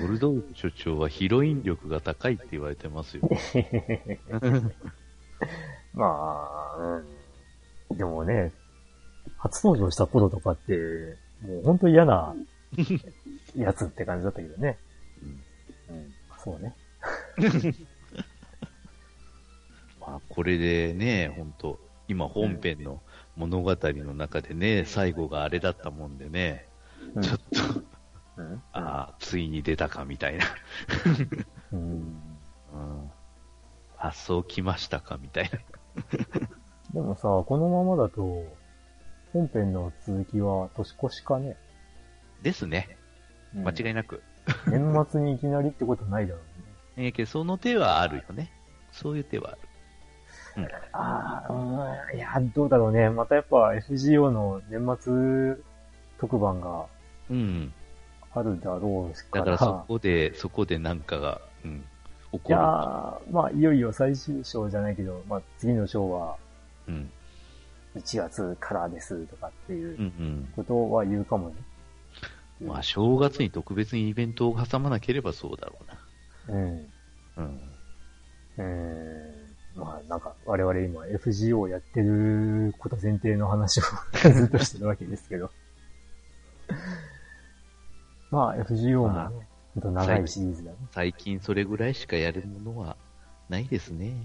[0.00, 3.28] ゴルドー所長はヒロイン力が高いって言われてますよ。
[5.96, 6.76] まあ、
[7.90, 7.96] うん。
[7.96, 8.52] でもね、
[9.38, 10.76] 初登場した頃とかって、
[11.42, 12.34] もう本当嫌な
[13.56, 14.78] やつって感じだったけどね。
[15.88, 16.14] うん。
[16.44, 16.76] そうね。
[20.00, 23.00] まあ、これでね、本当今本編の
[23.34, 26.68] 物語の中でね、最後があれだったもんでね、
[27.14, 27.82] うんちょっと、
[28.36, 28.62] うん。
[28.72, 30.44] ああ、ついに出たかみたいな。
[31.72, 31.80] うん。
[31.80, 33.10] うん、
[33.98, 35.58] あ、そうきましたかみたいな。
[36.94, 38.44] でもさ、このままだと、
[39.32, 41.56] 本編の続きは年越しかね。
[42.42, 42.96] ですね。
[43.54, 44.22] 間違いなく。
[44.66, 46.40] 年末にいきなりってことないだろ
[46.96, 47.06] うね。
[47.06, 48.50] えーけどその手はあるよね。
[48.92, 50.70] そういう手はある。
[50.92, 53.10] ああ、うん、いや、どうだろうね。
[53.10, 55.64] またやっぱ FGO の年末
[56.18, 56.86] 特番が
[57.30, 57.72] うん。
[58.32, 59.38] あるだろうか。
[59.38, 61.84] だかららそこで、そこでなんかが、うん、
[62.38, 62.54] 起こる。
[62.54, 66.36] いやーまあ、いよいよ最終章じゃないけど、まあ、次の章は
[66.88, 67.10] うん。
[67.96, 70.48] 1月からですとかっていううんうん。
[70.54, 71.56] ことは言うかもね。
[72.60, 75.76] まあ、正月に特別にイベントを挟まなければそうだろ
[76.48, 76.58] うな。
[76.58, 76.86] うん。
[77.36, 77.60] うん。
[78.58, 83.82] えー、まあなんか我々今 FGO やってること前提の話を
[84.32, 85.50] ずっとしてるわけですけど。
[88.30, 89.46] まあ FGO もね、
[89.76, 90.78] 長いシリーズだね。
[90.92, 92.96] 最近それぐらいしかやるものは
[93.48, 94.16] ないですね。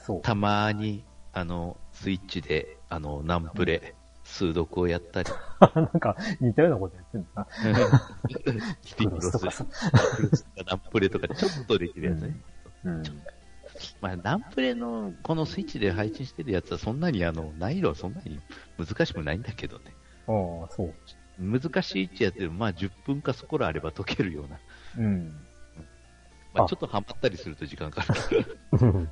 [0.00, 0.22] そう。
[0.22, 5.30] たまに、あの、スイッチで、あの、ナンプレ、数読をやったり。
[5.74, 7.46] なんか似たようなことやってんだな。
[8.96, 9.64] ピクロスとかさ。
[9.64, 9.70] ピ
[10.16, 12.36] クロスとかナンプレとかちょっとできるやつね。
[12.84, 13.02] うん。
[14.00, 18.40] まあ、ナンプレのこのスイッチで配信してるやつはそんなにあの、難易度はそんなに
[18.78, 19.94] 難しくないんだけどね。
[20.26, 20.32] あ
[20.64, 20.94] あ、そう。
[21.38, 24.58] 難しいってやつでもまあ10分かそこらあれば解けるような。
[24.98, 25.32] うん。
[26.54, 26.68] まああ。
[26.68, 28.14] ちょっとハマったりすると時間かか
[28.72, 29.08] る。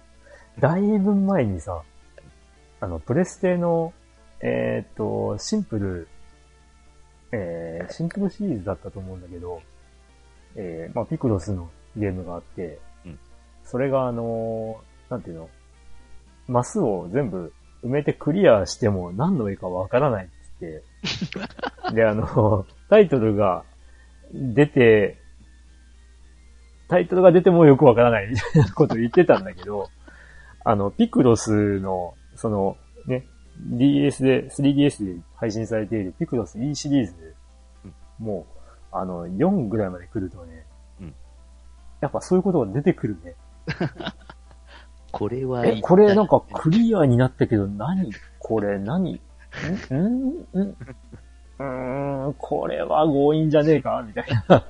[0.59, 1.83] だいぶ前にさ、
[2.81, 3.93] あの、プレステの、
[4.41, 6.09] えっ、と、シンプル、
[7.33, 9.63] えー、シンプルシリーズだったと思うんだけど、
[10.57, 13.19] えー、まあ、ピクロスのゲームがあって、うん。
[13.65, 15.51] それがあのーなんていうの、
[16.49, 17.53] マスを全部
[17.85, 23.65] 埋めてクリアしても何の絵かわからないっつって、 で、あの、タイトルが
[24.33, 25.19] 出て、
[26.89, 29.89] タイトルが出てもよくわからないみたいなこと言ってたんだけど、
[30.65, 33.27] あの、ピクロスの、その、ね、
[33.59, 37.35] DS で、3DS で配信されているピクロス E シリーズ
[37.85, 38.47] うんも
[38.93, 40.67] う、あの、4ぐらいまで来るとね、
[41.01, 41.15] うん。
[42.01, 43.35] やっぱそういうことが出てくるね。
[45.13, 48.11] これはえ、これなんかクリアになったけど、何？
[48.39, 49.21] これ何？
[49.91, 49.95] ん？
[49.95, 50.29] ん？
[50.53, 50.77] ん？
[51.59, 54.05] うーん、これは強引じゃねえか？
[54.07, 54.65] みたいな。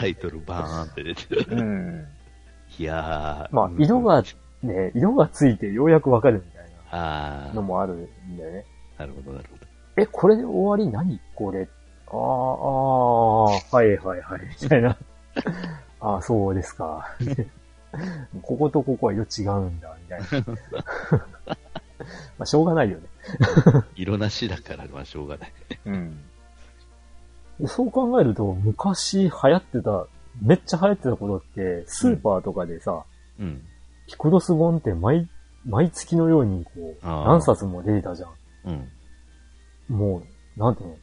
[0.00, 1.46] タイトルバーンって出てる。
[1.50, 2.06] うん。
[2.78, 3.54] いやー。
[3.54, 4.22] まあ、色が、
[4.62, 8.64] ね、色がついてようやくわかるみたいああなの、もあるんだよね。
[8.98, 9.66] なるほど、なるほど。
[9.96, 10.92] え、これで終わり？
[10.92, 11.20] 何？
[11.34, 11.68] これ。
[12.08, 14.96] あー、あー、はいはいはい、みたいな。
[16.00, 17.06] あー、そうですか。
[18.42, 20.46] こことここは色違うんだ、みたいな。
[22.38, 23.04] まあ、しょうがないよね。
[23.96, 25.52] 色なしだから、まあしょうがない。
[25.86, 26.18] うん。
[27.66, 30.06] そう考えると、昔流行ってた、
[30.42, 33.04] めっちゃ流行ってたことって、スーパーとかでさ、
[33.38, 33.62] うん。
[34.06, 35.28] ピコロス本って毎、
[35.64, 38.30] 毎月のようにこう、何冊も出てたじゃん。
[39.90, 39.96] うん。
[39.96, 40.22] も
[40.56, 40.96] う、なんていうの、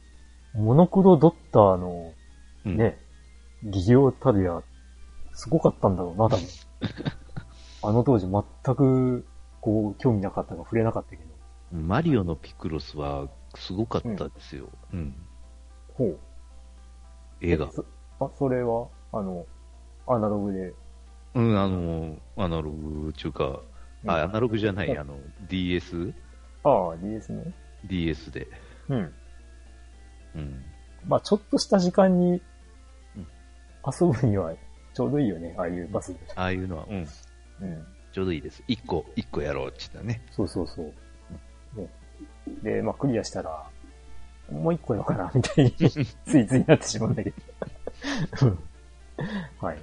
[0.64, 2.12] モノクロドッターの
[2.64, 2.98] うん、ね、
[3.62, 4.62] 技量たるや、
[5.32, 6.38] すごかったんだろうな、多分。
[7.82, 9.24] あの当時全く、
[9.60, 11.22] こう、興味なかったか触れなかったけど。
[11.72, 14.68] マリオのピクロスはすごかったですよ。
[14.92, 15.14] うん。
[15.94, 16.18] ほう。
[17.40, 17.70] 映画。
[17.70, 17.84] そ
[18.20, 19.46] あ、それは、あの、
[20.06, 20.74] アナログで？
[21.34, 23.60] うん、あの、アナログ中か、
[24.04, 26.14] うんあ、アナログじゃない、うんあの、DS?DS
[26.64, 27.52] ああ、DS ね。
[28.32, 28.48] で。
[28.88, 29.14] うん。
[30.34, 30.64] うん。
[31.06, 32.42] まあちょっとした時間に
[33.16, 33.26] うん、
[33.86, 34.52] 遊ぶには
[34.94, 36.20] ちょうどいいよね、ああいうパスで。
[36.34, 37.06] ああいうのは、うん、うん。
[38.12, 38.62] ちょうどいいです。
[38.66, 40.22] 一個、一個やろうって言ったね。
[40.30, 40.86] そうそうそう。
[41.80, 41.88] ね、
[42.62, 43.70] で、まあクリアしたら、
[44.50, 47.36] もう一個やろうかな、みたいに、ついついなってしまうんだけど。
[48.46, 48.58] うん
[49.60, 49.78] はい。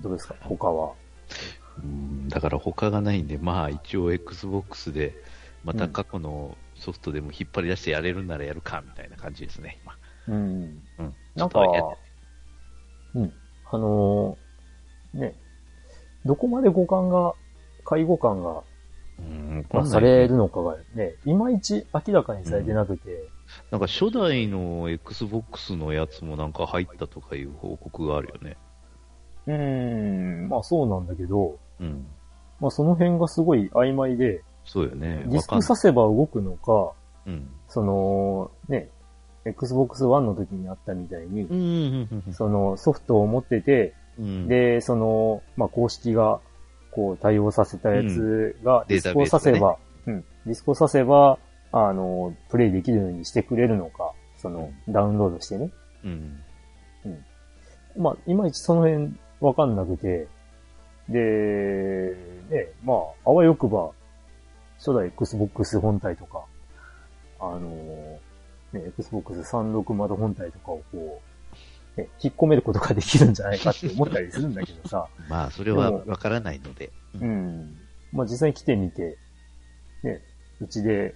[0.00, 0.92] どうですか他は？
[1.78, 5.14] うん、だから他がないんで、まあ一応 Xbox で、
[5.64, 9.80] また過去のソフトでも引っ張り出してやれるんならやるか、みたいな感じですね。
[9.82, 9.96] 今
[10.28, 10.82] うん。
[10.98, 11.14] うん。
[11.34, 11.60] なんか
[13.14, 13.32] うん。
[13.70, 15.34] あのーね、
[16.24, 17.34] どこまで互換が、
[17.84, 18.62] 介護感が、
[19.18, 23.28] うん、まあ、されるのかがね、いまいち明らかにされてなくて、
[23.70, 28.56] なんか初代の Xbox のやつもなんか入ったとかいう報告があるよね。
[29.46, 32.06] うーん、まあそうなんだけど、うん。
[32.60, 35.24] まあその辺がすごい曖昧で、そうよね。
[35.26, 36.92] ディスクさせば動くのか、
[37.30, 37.50] んうん。
[37.68, 38.88] その、ね、
[39.44, 42.32] Xbox One の時にあったみたいに、うん。
[42.32, 46.40] そのソフトを持ってて、うん、で、その、まあ公式が、
[46.90, 51.38] こう対応させたやつが、ディスクをさせば、うん、ディスクをさせば、
[51.72, 55.70] あの、プレイできるようにしてくれるのか、その、ダウンロードしてね。
[56.04, 56.38] うん。
[57.96, 60.28] まあ、いまいちその辺わかんなくて、
[61.08, 62.14] で、
[62.50, 63.90] ね、まあ、あわよくば、
[64.78, 66.44] 初代 Xbox 本体とか、
[67.40, 68.18] あの
[68.72, 71.20] ね、Xbox 360本体とかをこ
[71.96, 76.90] う、ね、引っ込めることができるんじゃないかって思ったりするんだけどさ、 まあ、それはわからないので。
[77.20, 77.76] うん。
[78.12, 79.18] まあ実際に来てみて、
[80.04, 80.20] ね、
[80.60, 81.14] うちで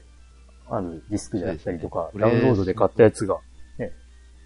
[0.68, 3.38] あるディスクであったりとか、ねダウンロードで買ったやつが、
[3.79, 3.92] ね、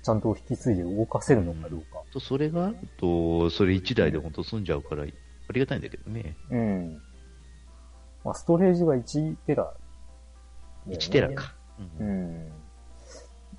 [0.03, 2.03] ちゃんと引き継いで動かせるのかどうか。
[2.13, 5.07] と、それがあると、それ一台で本当済んじゃうから、あ
[5.53, 6.37] りがたいんだけどね。
[6.51, 7.03] うん。
[8.25, 9.73] まあストレージが1テラ、
[10.87, 11.55] ね1テラか。
[12.01, 12.53] ううんん。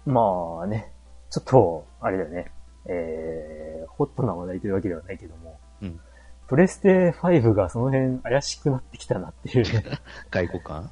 [0.06, 0.91] まあね、
[1.30, 2.52] ちょっと、あれだよね。
[2.89, 6.00] えー、ホットな話題というわけではないけども、うん
[6.48, 9.84] プレステ5がその辺怪しくなってきたなっていうね。
[10.32, 10.89] 介護感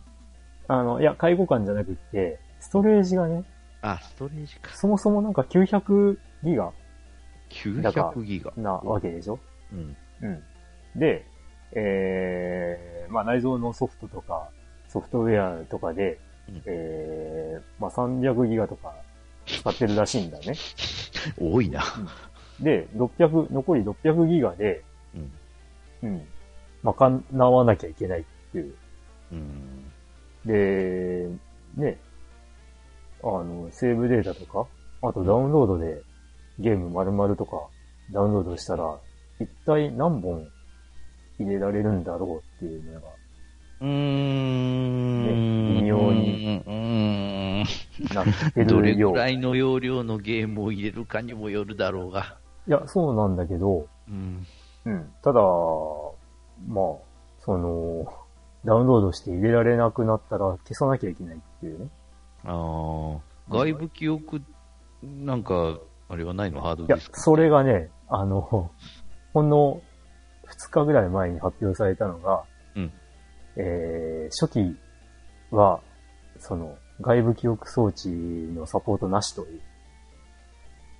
[0.67, 3.43] あの、いや、介護官じゃなくって、ストレージがね、
[3.81, 4.75] あ、ストレージか。
[4.75, 6.71] そもそもなんか900ギガ
[7.49, 8.51] 900ギガ。
[8.57, 9.39] なわけでしょ？
[9.71, 9.95] うん。
[10.21, 10.43] うん。
[10.99, 11.25] で、
[11.73, 14.49] えー、まあ内蔵のソフトとか、
[14.87, 18.93] ソフトウェアとかで、うんえー、まあ300ギガとか
[19.45, 20.53] 使ってるらしいんだね。
[21.39, 21.83] 多いな。
[22.59, 25.31] で、600、残り600ギガで、うん。
[26.03, 26.27] うん、
[26.83, 28.73] 賄わなきゃいけないっていう。
[29.31, 29.84] うん。
[30.45, 31.27] で、
[31.75, 31.99] ね、
[33.23, 34.67] あの、セーブデータとか、
[35.01, 36.03] あとダウンロードで
[36.59, 37.67] ゲーム丸々とか
[38.11, 38.99] ダウンロードしたら、
[39.39, 40.47] 一体何本
[41.39, 43.07] 入れられるんだろうっていうのが、
[43.81, 45.75] うーん。
[45.75, 47.65] 微妙にうーん。
[48.13, 49.11] なってどれるよう。
[49.13, 52.37] ぐらいの容量のゲームを入れるかにもよるだろうが。
[52.67, 54.45] いや、そうなんだけど、うん。
[54.85, 55.13] うん。
[55.23, 56.95] ただ、まあ、
[57.39, 58.24] その、
[58.65, 61.89] ダウンロードして入れられなくなったら消さなきゃいけないっていうね。
[62.45, 64.41] ああ、外部記憶、
[65.03, 65.77] なんか、
[66.09, 66.61] あれはないの？
[66.61, 67.19] ハードいやディス、ク。
[67.19, 69.81] それがね、あの、ほんの
[70.47, 72.43] 2日ぐらい前に発表されたのが、
[72.75, 72.91] うん
[73.55, 74.77] えー、初期
[75.51, 75.79] は、
[76.39, 79.61] その、外部記憶装置のサポートなしという。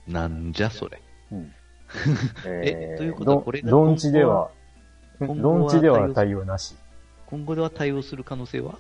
[0.08, 1.02] なんじゃそれ？
[1.32, 1.52] うん
[2.48, 4.50] えということはこれがドンチでは、
[5.20, 6.76] うん今後はドンチでは対応なし。
[7.36, 8.78] い今後では対応する可能性は？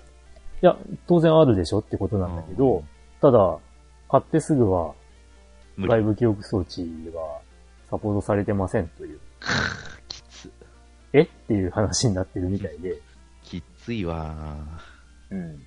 [0.62, 0.78] や、
[1.08, 2.84] 当然あるでしょってことなんだけど、
[3.22, 3.58] ただ、
[4.10, 4.94] 買ってすぐは
[5.78, 5.92] 無理。
[5.92, 6.82] 外部記憶装置
[7.14, 7.42] は
[7.90, 9.20] サポートされてませんという。
[10.08, 10.52] きつ。
[11.14, 11.22] え？
[11.22, 13.02] っていう話になってるみたいで。
[13.44, 14.56] きついわ
[15.30, 15.60] うん。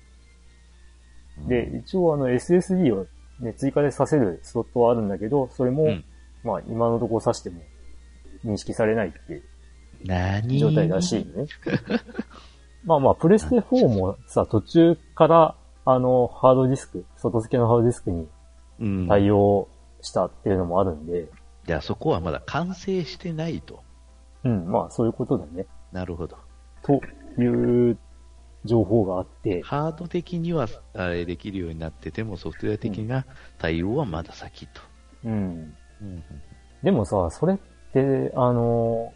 [1.47, 3.07] で、一応あの SSD を
[3.39, 6.03] ね、追加でさせるスロットはあるんだけど、それも、うん
[6.43, 7.61] まあ今のところさしても
[8.45, 9.43] 認識されないっていう
[10.05, 11.47] 何状態らしいね。
[12.83, 15.55] まあまあ、プレステ4もさ、途中から
[15.85, 18.27] あの、ハードディスク、外付けのハードディスクに
[18.79, 19.07] うん。
[19.07, 19.67] 対応
[20.01, 21.27] したっていうのもあるんで、
[21.65, 23.83] じゃあそこはまだ完成してないと。
[24.43, 25.65] うん、まあそういうことだね。
[25.91, 26.37] なるほど。
[26.83, 27.01] と
[27.41, 27.97] いう
[28.65, 33.25] 情報があって、ハード的にはあれできるようになってても、ソフトウェア的な
[33.57, 34.81] 対応はまだ先と。
[35.25, 35.75] うん。
[36.01, 36.23] うん
[36.81, 37.57] でもさ、それっ
[37.91, 39.11] て、あの、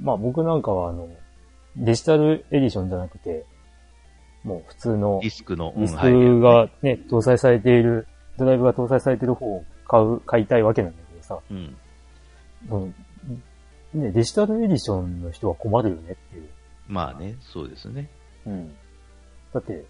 [0.00, 1.10] まあ僕なんかはあの、
[1.78, 3.44] デジタルエディションじゃなくて、
[4.44, 8.06] もう普通のディスクの、ディスはいクがね、搭載されている、
[8.36, 11.76] ドライブが搭載されている方を買う、買いたいわけなんだけどさ、うん。
[12.70, 12.94] うん
[13.94, 16.48] ね、デジタルエディションの人は困るよねっていう。
[16.88, 18.10] まあね、そうですね。
[18.46, 18.74] うん。
[19.52, 19.84] だって、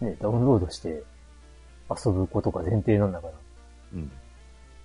[0.00, 1.02] ね、ダウンロードして
[1.90, 3.32] 遊ぶことが前提なんだから。
[3.94, 4.10] うん。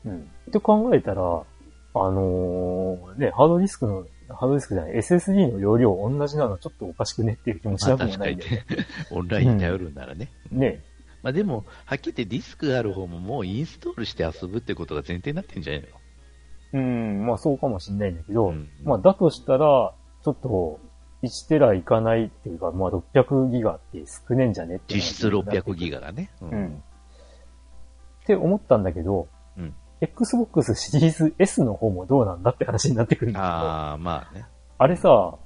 [0.06, 0.20] うん。
[0.20, 8.58] って考えたら、あのーね、ハードディスクの、ハードディスクじゃない、SSD の容量同じなのちょっとおかしくねっていう気もしまあなくもないんだよね。
[8.58, 8.66] ね、
[9.12, 10.30] オンラインに頼るんならね。
[10.52, 10.84] ね。
[11.24, 15.82] まあでも、はっきり言ってディスクがある方ももうインストールして遊ぶってことが前提になってんじゃない
[16.74, 16.80] の？
[16.80, 20.80] うん、まあそうかもしんないんだけど、うんまあだとしたら、ちょっと、
[21.24, 26.30] 1テラいかないっていうか、まあ600ギガって少ねえんじゃねって実質600ギガがね。
[26.42, 26.84] ううん。
[28.24, 29.28] って思ったんだけど、うん
[30.02, 34.46] Xbox シリーズ S の方もどうなんだって話になってくるんだけど、あああ、まあね。
[34.88, 35.38] れさ、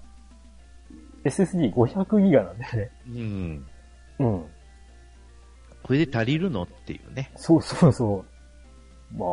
[1.23, 2.91] SSD500 ギガなんだよね。
[3.07, 3.67] うん。
[4.19, 4.45] うん。
[5.83, 7.31] これで足りるのっていうね。
[7.35, 8.25] そうそうそ
[9.13, 9.17] う。
[9.17, 9.29] まあ、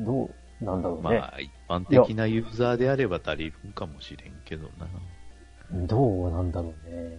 [0.00, 1.18] どうなんだろうね。
[1.18, 4.86] まあ、一般的なユーザーであれば足りるんかもしれんけどな。
[5.86, 7.18] どうなんだろうね。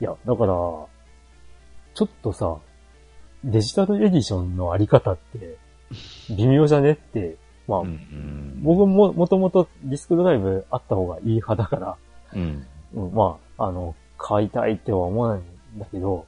[0.00, 0.52] いや、だから、
[1.94, 2.56] ちょっとさ、
[3.44, 5.58] デジタルエディションのあり方って、
[6.30, 7.36] 微妙じゃねって、
[7.68, 8.62] まあ、うんうん。
[8.62, 11.96] 僕ももともとディスクドライブあった方がいい派だから、
[12.34, 12.66] うん。
[12.94, 15.42] うん、まあ、あの、買いたいっては思わない
[15.76, 16.26] んだけど、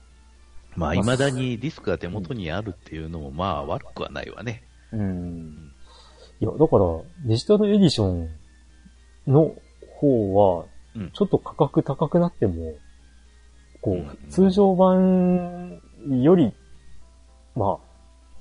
[0.76, 4.62] まあ、未だにディスクが手元にあるっていうのも、まあ、悪くはないわね。
[4.92, 5.72] うん。
[6.40, 6.84] いや、だから、
[7.24, 8.28] デジタルエディション
[9.26, 9.54] の
[10.00, 12.74] 方はうん、ちょっと価格高くなっても、
[13.82, 15.80] こうんう、通常版
[16.22, 16.54] より、
[17.56, 17.78] ま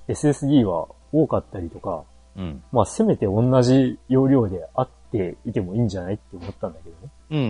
[0.07, 2.03] あ、SSD は多かったりとか、
[2.35, 2.63] うん。
[2.71, 7.11] まあ、せめて同じ容量であっていてもいいんじゃないって思ったんだけどね。
[7.31, 7.47] うん、うん、う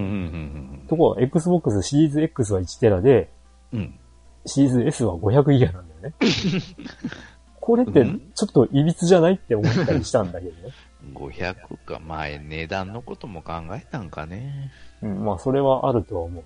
[0.84, 3.30] んところが、Xbox シリーズ X は1テラで、
[3.74, 3.80] うん。
[3.80, 4.00] うん。
[4.46, 6.14] シリーズ S は500ギガなんだよね。
[7.60, 8.32] これってうん？
[8.36, 10.74] ちょっと歪じゃないって思ったりしたんだけどね。
[11.16, 12.00] 500か。
[12.00, 14.72] まあ、値段のことも考えたんかね。
[15.02, 16.44] うん、まあそれはあるとは思う。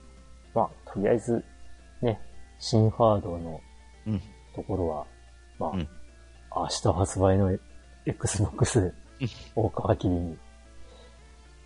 [0.56, 1.44] まあ、とりあえず、
[2.02, 2.22] ね、
[2.58, 3.60] 新ハードの
[4.08, 4.22] うん。
[4.60, 5.06] ところは、
[5.58, 5.88] まあ、うん
[6.56, 7.58] 明日発売の
[8.06, 8.94] Xbox
[9.56, 10.38] を皮切りに、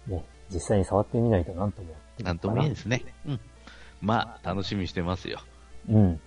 [0.08, 1.96] ね、実際に触ってみないとなんとも。
[2.22, 3.02] なんとも言えんですね。
[3.26, 3.40] うん。
[4.02, 5.40] まあ、楽しみにしてますよ。
[5.90, 5.98] うん。
[5.98, 6.20] うん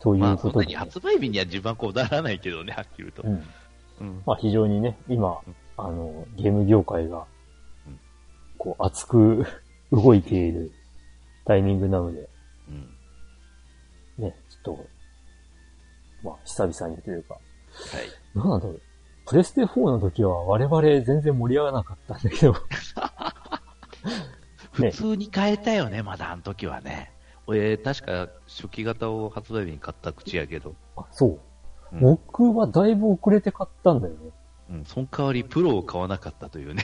[0.00, 3.30] といまあ、うことで、そんなに発売日には自分はこだわらないけどね、はっきり言うとう。
[3.30, 3.42] ん。
[4.00, 4.22] うん。
[4.26, 7.24] まあ非常にね、今うん、あの、ゲーム業界が
[7.86, 7.98] うん、
[8.58, 9.46] こう熱く
[9.90, 10.72] 動いている
[11.46, 12.28] タイミングなので、
[12.68, 12.94] うん。
[14.18, 14.86] ね、ちょっと、
[16.22, 18.38] まあ久々にというか、はい。
[18.38, 18.80] なんだろう。
[19.26, 22.54] プレステ4の時は我々全然盛り上がらなかったんだけど、
[24.72, 27.12] 普通に変えたよね、まだあの時はね。
[27.46, 30.74] 俺、確か初期型を発売日に買った口やけど。
[30.96, 31.30] あ、そう。
[31.30, 31.38] うん
[32.00, 34.30] 僕はだいぶ遅れて買ったんだよね。
[34.70, 36.82] うん、その代わりプロを買わなかったというね。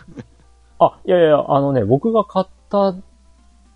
[0.78, 2.94] あ、いやいや、あのね、僕が買った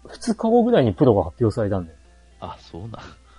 [0.08, 1.98] 2日後ぐらいにプロが発表されたんだよ。
[2.40, 2.90] あ、そうなん。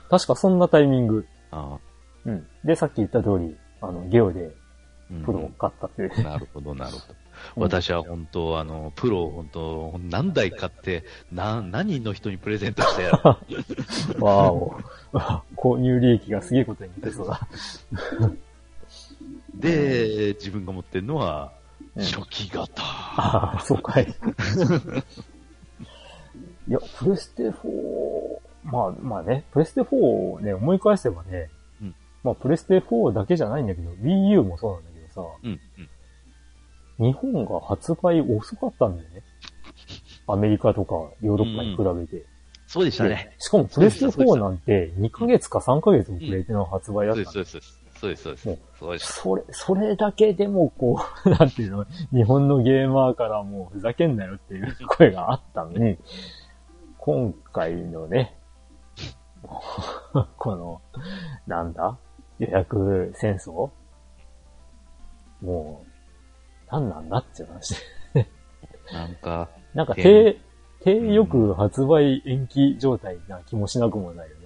[0.09, 1.27] 確かそんなタイミング。
[1.53, 1.79] あ
[2.25, 2.47] うん。
[2.63, 4.55] で、さっき言った通り、あの、ゲオで
[5.11, 6.23] うんプロを買ったっていう。
[6.23, 7.05] なるほど、なるほど。
[7.09, 7.23] うん
[7.55, 13.21] 私は本当、あの、プロを本当、何台買って、な、何人の人にプレゼントしたやろ。
[14.23, 14.79] わーお。
[15.57, 17.47] 購入利益がすげえことになってそうだ。
[19.55, 21.51] で、自分が持ってるのは、
[21.95, 22.81] うん初期型。
[22.81, 24.07] ああ、そうかい。
[26.67, 27.53] いや、プレステ4、
[28.63, 31.49] まあまあね、プレステ4をね、思い返せばね、
[31.81, 35.59] うんまあプレステ4だけじゃないんだけど、Wii U もそうなんだけどさ、うん、
[36.99, 37.07] うん。
[37.07, 39.23] 日本が発売遅かったんだよね。
[40.27, 42.25] アメリカとかヨーロッパに比べて。
[42.67, 43.09] そうでしたね。
[43.09, 47.83] でしかもプレステ4そうでしたなんて2ヶ月か3ヶ月遅れての発売だったそうです、そうです。
[47.99, 48.43] そうです、そうです。
[48.79, 49.13] そうです。
[49.13, 55.97] それ、それだけでもこう、 なんていうの、日本のゲーマーからもうふざけんなよっていう声があったのに、
[56.97, 58.37] 今回のね、
[60.37, 60.81] この、
[61.47, 61.97] なんだ？
[62.39, 63.69] 予約戦争？
[65.41, 65.85] も
[66.69, 67.75] う、なんなんだって話。
[68.91, 70.33] なんか、 なんかゲー
[70.83, 74.43] 定、手よく発売延期状態な気もしなくもないよね。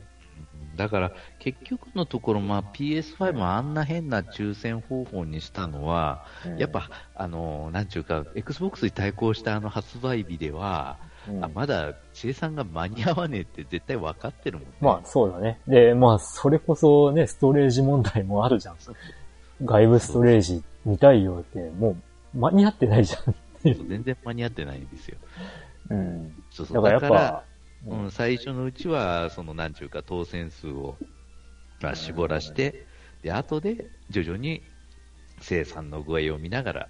[0.76, 14.74] だから、結局のところ、まあ、PS5 もあんな変な抽選方法にしたのは、うん、やっぱ、あの、なんちゅうか、Xbox に対抗したあの発売日では、うん、あまだ生産が間に合わねえって絶対分かってるもんね。
[14.80, 15.60] まあ、そうだね。
[15.68, 18.78] で、まあ、それこそね、ストレージ問題もあるじゃん。
[19.64, 21.98] 外部ストレージ見たいよって、も
[22.36, 23.36] う間に合ってないじゃん。
[23.64, 25.18] 全然間に合ってないんですよ。
[25.90, 26.44] うん。
[26.52, 26.76] そうそう。
[26.84, 27.44] だからやっぱ、
[27.86, 30.98] うん、最初のうちは、その、なんちゅうか、当選数を、
[31.82, 32.86] まあ、絞らして、
[33.22, 34.62] で、後で、徐々に、
[35.42, 36.88] 生産の具合を見ながら、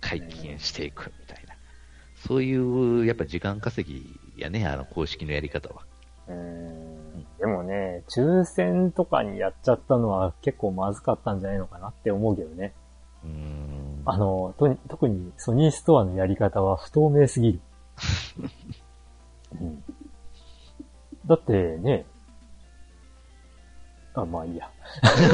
[0.00, 1.41] 解禁していくみたいな。
[2.26, 5.82] そういう、やっぱ時間稼ぎやね、あの、公式のやり方は。
[6.28, 7.26] うん。
[7.38, 12.74] でもね、抽選とかにやっちゃったのは結構まずかったんじゃないのかなって思うけどね。
[13.24, 14.02] うん。
[14.04, 17.60] あの、と特にソニーストアのやり方は不透明すぎる。
[19.60, 19.84] うん、
[21.26, 22.06] だってね、
[24.14, 24.70] あ、まあいいや。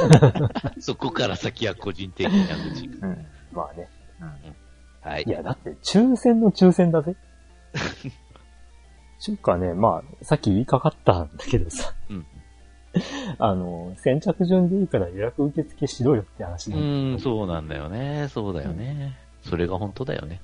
[0.80, 2.86] そこから先は個人的な口。
[2.86, 3.26] うん。
[3.52, 3.88] まあね。
[5.08, 5.12] うん。
[5.14, 5.24] はい。
[5.26, 7.16] いや、だって抽選の抽選だぜ。
[9.20, 11.92] ちゅうかね、まあ、さっき言いかかったんだけどさ。
[12.08, 12.26] うん。
[13.38, 18.28] あの、先着順でいいから予約受付しろよって話なんうん、そうなんだよね。
[18.28, 19.18] そうだよね。
[19.44, 20.40] うん、それが本当だよね。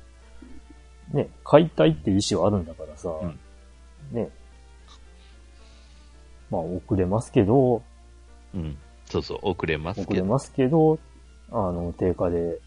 [1.12, 3.38] ね、買いたいっていう意思はあるんだからさ、うん、
[4.12, 4.28] ね、
[6.50, 7.82] まあ遅れますけど、
[8.54, 8.76] うん。
[9.06, 10.08] そうそう、遅れますけど。
[10.10, 10.98] 遅れますけど、
[11.50, 12.58] あの、定価で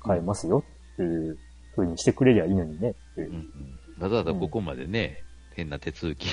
[0.00, 1.38] 買えますよっていう
[1.74, 3.32] 風にしてくれりゃいいのにねっていう。
[3.32, 4.02] ん、うん。
[4.02, 6.28] わざわざここまでね、うん、変な手続き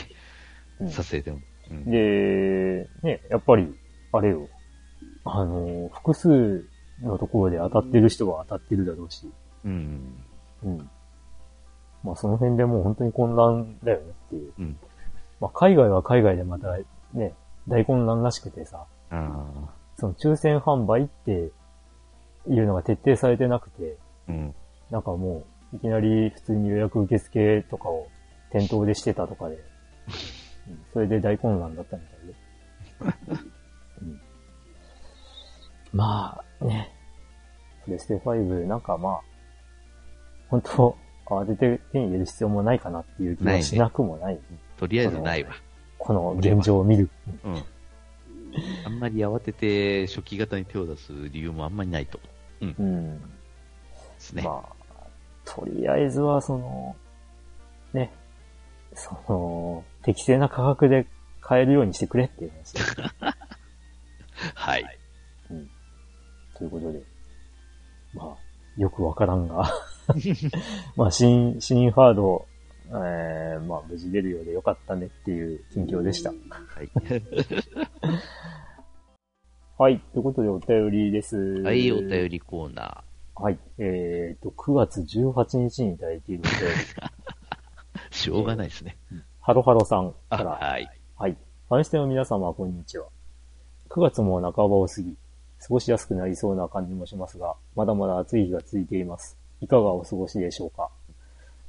[0.90, 1.40] させても、
[1.72, 1.86] うん。
[1.86, 3.74] で、ね、やっぱり、
[4.12, 4.50] あれよ、
[5.24, 6.66] あの、複数
[7.02, 9.30] のところで当たってる人は当たってるだろうし。
[9.66, 10.24] うん。
[10.64, 10.90] うん。
[12.04, 14.54] まあその辺でもう本当に混乱だよねっていう。
[14.60, 14.78] うん。
[15.40, 16.78] まあ海外は海外でまた
[17.14, 17.34] ね、
[17.68, 18.86] 大混乱らしくてさ。
[19.98, 21.52] その抽選販売って
[22.48, 23.98] いうのが徹底されてなくて。
[24.30, 24.56] うん。
[24.90, 28.08] なんかもう、いきなり普通に予約受付とかを
[28.52, 29.56] 店頭でしてたとかで。
[30.70, 33.40] うん、それで大混乱だったみたいで。
[34.02, 34.22] うん、
[35.94, 36.94] まあ、ね。
[37.86, 39.22] プレステ5、なんかまあ、
[40.50, 44.26] 本当慌てて手に入れる必要もないかなっていう気がしなくもない。
[44.26, 44.42] ないね、
[44.78, 45.52] とりあえずないわ。
[45.98, 47.10] この現状を見る。
[47.44, 47.64] うん。
[48.86, 52.20] あんまり慌てて初期型に手を出す理由もあんまりないと。
[52.62, 52.76] うん。
[52.80, 53.22] うん。
[54.20, 54.44] ですね。
[54.44, 54.76] まあ、
[55.46, 56.96] とりあえずはその、
[57.94, 58.12] ね、
[58.94, 61.08] その、適正な価格で
[61.42, 62.76] 買えるようにしてくれっていう話
[64.54, 65.00] はい。
[65.50, 65.70] うん。
[66.56, 67.02] ということで、
[68.14, 68.38] まあ、
[68.78, 69.72] よくわからんが
[70.96, 72.46] まあ、新、新ハード、
[72.88, 76.32] えー、まあ、無事出るようでよかったねっていう近況でした。
[76.32, 76.36] は
[76.82, 76.90] い。
[79.78, 80.00] はい。
[80.14, 81.38] ということでお便りです。
[81.62, 83.09] はい、お便りコーナー。
[83.42, 83.60] はい。
[83.78, 86.58] えっ、ー、と、9月18日にいただいているので。
[88.12, 88.98] しょうがないですね。
[89.40, 90.52] ハロハロさんから。
[90.52, 90.90] はい。
[91.16, 91.38] はい。
[91.70, 93.08] ファンステの皆様、こんにちは。
[93.88, 95.16] 9月も半ばを過ぎ、
[95.62, 99.38] 過ごしやすくなりそうな感じもしますが、まだまだ暑い日が続いています。
[99.62, 100.90] いかがお過ごしでしょうか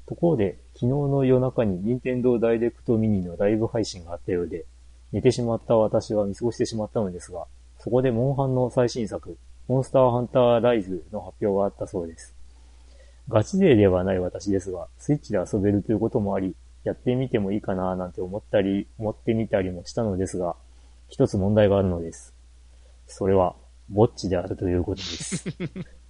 [0.07, 4.67] ところで、昨日の夜中に任天堂ダイレクトミニのライブ配信があったようで、
[5.13, 7.47] 寝てしまった私は見過ごしてしまったのですが、
[7.79, 9.39] そこでモンハンの最新作、
[9.71, 12.35] モンスターハンターライズの発表があったそうです。
[13.29, 20.57] ガチ勢ではない私ですが、スイッチで遊べるということもあり、やってみてもいいかななんて思ったり、思ってみたりもしたのですが、
[21.09, 22.35] 一つ問題があるのです。
[23.07, 23.55] それは、
[23.89, 25.49] ぼっちであるということです。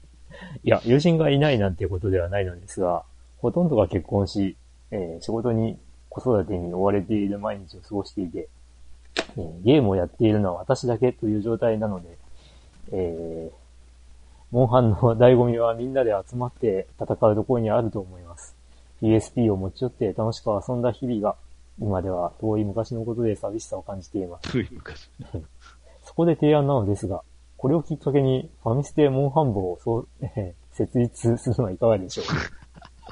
[0.64, 3.04] いや、友人がいないなんてことではないのですが、
[3.36, 4.56] ほとんどが結婚し、
[4.90, 8.48] えー、仕事に子育てに追われている毎日を過ごしていて、
[9.36, 12.19] えー、ゲームをやっているのは私だけという状態なので、
[12.92, 13.56] えー、
[14.50, 18.54] モンハンの醍醐味はみんなで集まって戦うところにあると思います。
[19.02, 21.36] PSP を持ち寄って楽しく遊んだ日々が、
[21.80, 24.52] 今では遠い昔のことで寂しさを感じています。
[24.52, 25.08] 遠い昔。
[26.04, 27.22] そこで提案なのですが、
[27.56, 32.34] これをきっかけにファミステモンハン部をそう、えー、設立するのはいかがでしょうか？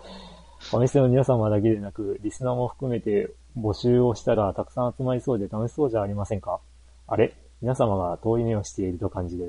[0.71, 6.61] ファミステの皆様だけでなく、リスナーも含めて募集をしたらたくさん集まりそうで楽しそうじゃありませんか？
[7.07, 7.33] あれ？
[7.63, 9.49] 皆様が遠い目をしていると感じで、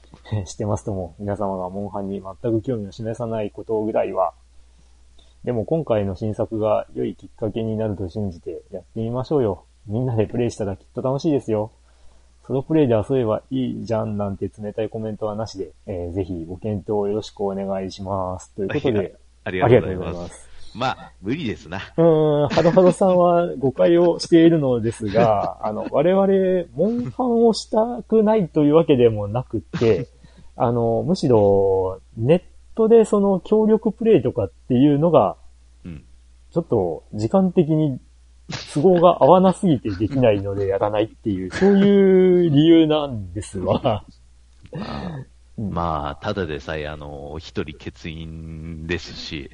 [0.46, 4.32] してますとも、皆様がモンハンに全く興味を示さないことぐらいは、
[5.44, 9.64] でも今回の新作が良いきっかけになると信じてやってみましょうよ。
[9.86, 11.70] みんなでプレイしたらきっと楽しいですよ。
[12.46, 18.52] ソロプレイで遊べばいいじゃんなんて冷たいコメントはなしで、えー、ぜひご検討よろしくお願いします。
[18.54, 20.55] ということで、ありがとうございます。
[20.76, 21.80] まあ、無理ですな。
[21.96, 30.08] うん、はどはどさんは誤解をしているのですが、 あの、我々、モンハンをしたくないというわけでもなくて、
[30.54, 32.42] あの、むしろ、ネッ
[32.74, 35.36] トでその協力プレイとかっていうのが、
[35.82, 36.04] うん。
[36.50, 37.98] ちょっと時間的に
[38.74, 44.04] 都合が合わなすぎてできないのでやらないっていう、そういう理由なんですわ。
[45.58, 49.50] うんまあ、ただでさえ、あの、一人欠員ですし、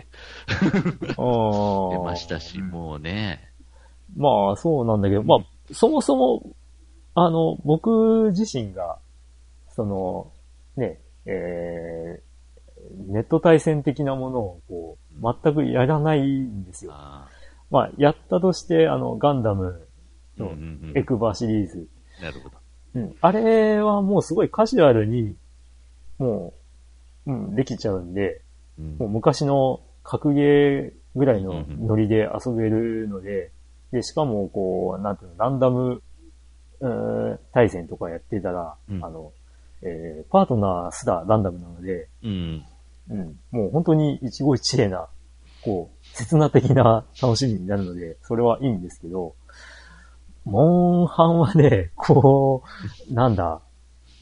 [0.48, 3.52] 出ましたし、もうね。
[4.16, 5.38] まあ、そうなんだけど、まあ、
[5.72, 6.54] そもそも、
[7.14, 8.98] あの、僕自身が、
[9.68, 10.32] その、
[10.76, 16.92] ね、えー、ネット対戦的なものを、こう、全くやらないんですよ。
[16.94, 17.28] あ
[17.70, 19.86] まあ、やったとして、あの、ガンダム
[20.36, 20.52] の
[20.94, 21.88] エクバシリーズ。
[22.20, 22.56] なるほど。
[22.94, 23.16] うん。
[23.20, 25.36] あれはもうすごいカジュアルに、
[26.22, 26.54] も
[27.26, 28.42] う、うん、できちゃうんで、
[28.78, 33.50] うん、もう昔の格ゲーぐらいのノリで遊べるので、
[33.92, 36.02] で、しかも、こう、なんていうの、ランダム、
[36.80, 39.32] うん、対戦とかやってたら、うん、あの、
[39.82, 42.64] えー、パートナーすらランダムなので、うん。
[43.10, 43.38] うん。
[43.50, 45.08] もう本当に一期一会な、
[45.62, 49.34] こう、刹那的な楽しみになるので、それはいいんですけど、
[50.44, 52.62] モンハンはね、こ
[53.10, 53.60] う、なんだ、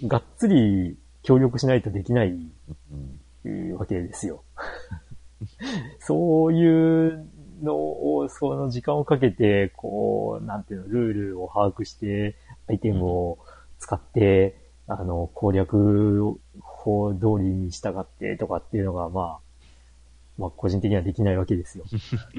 [0.06, 2.34] がっつり協力しないとできない、
[3.76, 4.44] わけですよ。
[6.00, 7.26] そういう
[7.62, 12.36] のを、その時間をかけて、こう、なんていうの、ルールを把握して、
[12.68, 13.38] アイテムを
[13.78, 14.56] 使って、
[14.86, 19.50] あの、攻略法通りに従ってとかっていうのが、まあ、
[20.38, 21.84] まあ、個人的にはできないわけですよ。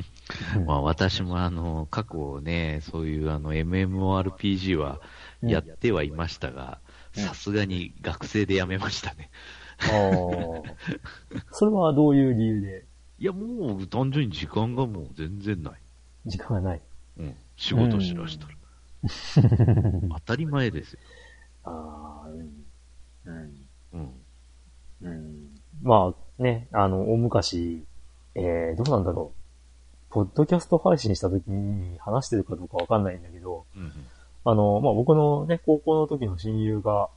[0.66, 5.00] まあ、私もあの、過去ね、そういうあの、MMORPG は
[5.42, 6.80] やってはいましたが、
[7.14, 9.30] さすがに学生で辞めましたね。
[9.80, 9.90] ああ。
[11.52, 12.86] それはどういう理由で？
[13.20, 15.74] いや、もう単純に時間がもう全然ない。
[16.26, 16.82] 時間がない。
[17.18, 17.36] うん。
[17.56, 18.54] 仕事しだしたら。
[20.18, 21.00] 当たり前ですよ。
[21.64, 22.66] ああ、うん。
[23.26, 23.68] うん。
[23.94, 24.12] うん。
[25.02, 25.50] うん。
[25.82, 27.86] まあね、あの、大昔、
[28.36, 29.42] えー、どうなんだろう。
[30.12, 33.92] ポッドキャスト配信した時に話してるかどうかわかんないんだけど、うん、
[34.44, 37.10] あの、まあ、僕のね、高校の時の親友が、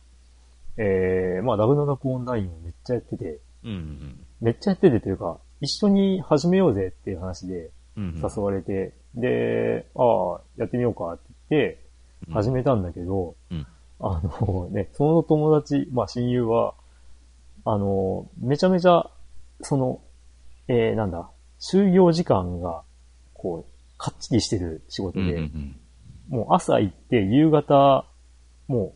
[0.77, 8.83] えー、まあ、ダブナダクオンラインをめっちゃやってて、うんうん、めっちゃやっててというか、一緒に始めようぜっていう話で誘われて、うん
[9.17, 10.03] うん、で、あ
[10.37, 11.85] あ、やってみようかって言って、
[12.33, 13.67] 始めたんだけど、うん、
[14.01, 16.75] あのね、その友達、まあ親友は、
[17.65, 19.11] あの、めちゃめちゃ、
[19.63, 20.01] その、
[20.69, 22.83] えー、なんだ、就業時間が、
[23.33, 25.77] こう、かっちりしてる仕事で、うんうんうん
[26.29, 28.07] もう朝行って夕方、
[28.67, 28.95] も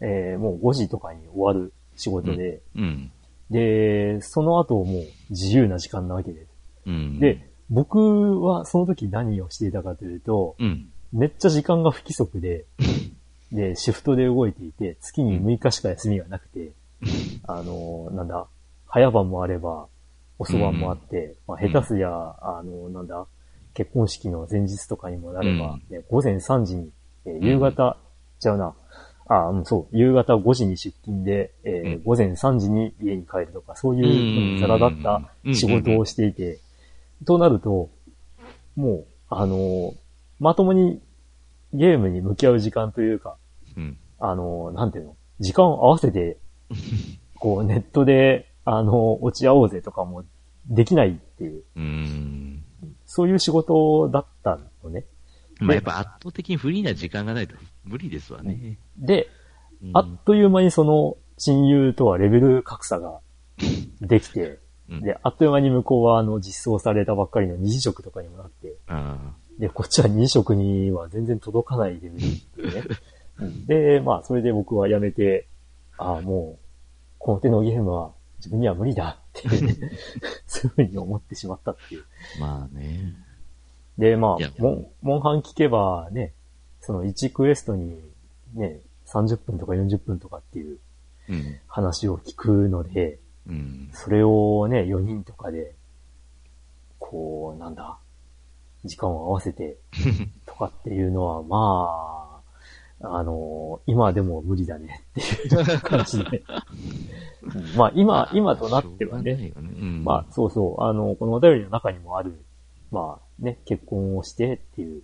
[0.00, 3.12] う、えー、もう5時とかに終わる仕事で、うん、
[3.50, 6.44] で、その後もう自由な時間なわけで。
[6.44, 6.48] す。
[6.86, 12.64] うん、で、僕はその時何をしていたかというと、うん、めっちゃ時間が不規則で、
[13.52, 16.70] で、シフトで動いていて、月に6日しか休みがなくて、
[17.48, 18.46] あのー、なんだ、
[18.86, 19.88] 早番もあれば、
[20.38, 23.26] 遅番もあって、まあ、下手すりゃ、あのー、なんだ、
[23.74, 26.90] 結婚式の前日とかにもなれば、ね、うん、午前3時に、
[27.26, 27.96] えー、夕方、
[28.38, 28.74] ちゃうな。
[29.28, 35.22] あ、うん、そう、夕方5時に出勤で、えー、午前3時に家に帰るとか、そういう、ザラだった
[35.54, 36.58] 仕事をしていて、
[37.24, 37.90] となると、
[38.74, 39.94] もう、あのー、
[40.40, 41.00] まともに
[41.72, 43.36] ゲームに向き合う時間というか、
[43.76, 46.38] うん、あのー、なんていうの、時間を合わせて、
[47.38, 50.24] こう、ネットで、あのー、落ち合おうぜとかも
[50.68, 51.62] できないっていう。
[51.76, 52.59] うん
[53.12, 55.04] そういう仕事だったのね。
[55.58, 58.78] まあ、やっぱ圧倒的にフリーな時間がないと無理ですわね。
[58.96, 59.28] で、
[59.82, 63.18] うん、あっという間にその親友とはレベル格差が
[64.00, 68.76] できて、うん、で、あっという間に向こうはあの実装されたばっかりの二次職とかにもなって、
[69.58, 73.96] で、こっちは二次職には全然届かないレベルっていうね。
[73.98, 75.48] で、まあ、それで僕は辞めて、
[75.98, 76.64] ああ、もう、
[77.18, 79.18] この手のゲームは自分には無理だ
[80.46, 82.04] そういうふうに思ってしまったっていう。
[82.38, 83.14] まあね。
[83.98, 86.32] で、まあ、モン、モンハン聞けばね、
[86.80, 88.00] その1クエストに
[88.54, 90.78] ね、30分とか40分とかっていう
[91.66, 95.74] 話を聞くので、うん、それをね、4人とかで、
[96.98, 97.98] こう、なんだ、
[98.84, 99.76] 時間を合わせて、
[100.46, 102.19] とかっていうのは、まあ、
[103.02, 105.04] あの、今でも無理だね。
[105.12, 106.42] っていう感じで。
[107.76, 109.52] まあ今、今となってはね、ね。
[109.56, 112.38] うん、まあそうそう、あの、このお便りの中にもある、
[112.90, 115.02] まあね、結婚をしてっていう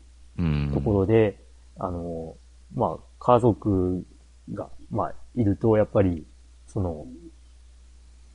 [0.75, 1.39] ところで、
[1.79, 2.37] うん、あの、
[2.75, 4.05] まあ家族
[4.53, 6.27] が、まあいるとやっぱり、
[6.67, 7.07] その、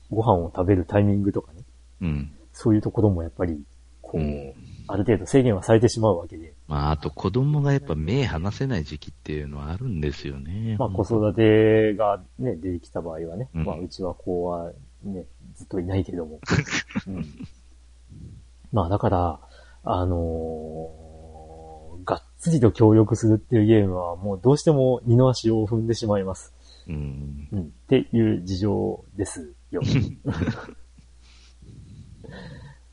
[0.09, 1.63] ご飯を食べるタイミングとかね、
[2.01, 3.61] うん、そういうところもやっぱり、
[4.01, 4.21] こう、
[4.91, 6.53] ある程度制限はされてしまうわけで。
[6.67, 10.75] まあ、あと子供がやっぱ目離せない時期っていうのはあるんですよね。
[10.77, 14.71] まあ、子育てがね、出てきた場合はね、うん、まあ、うちは子は
[15.03, 15.25] ね、
[15.55, 16.39] ずっといないけども。
[17.07, 17.25] うん、
[18.71, 19.39] まあ、だから、
[19.83, 26.53] あのー、がっつりと協力するっていうゲームはもうどうしても二の足を踏んでしまいます。
[26.87, 27.47] うん。
[27.51, 27.61] うん。
[27.61, 29.81] っていう事情ですよ。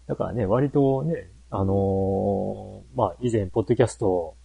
[0.06, 4.36] だからね、割とね、あのー、まあ、以前、ポッドキャスト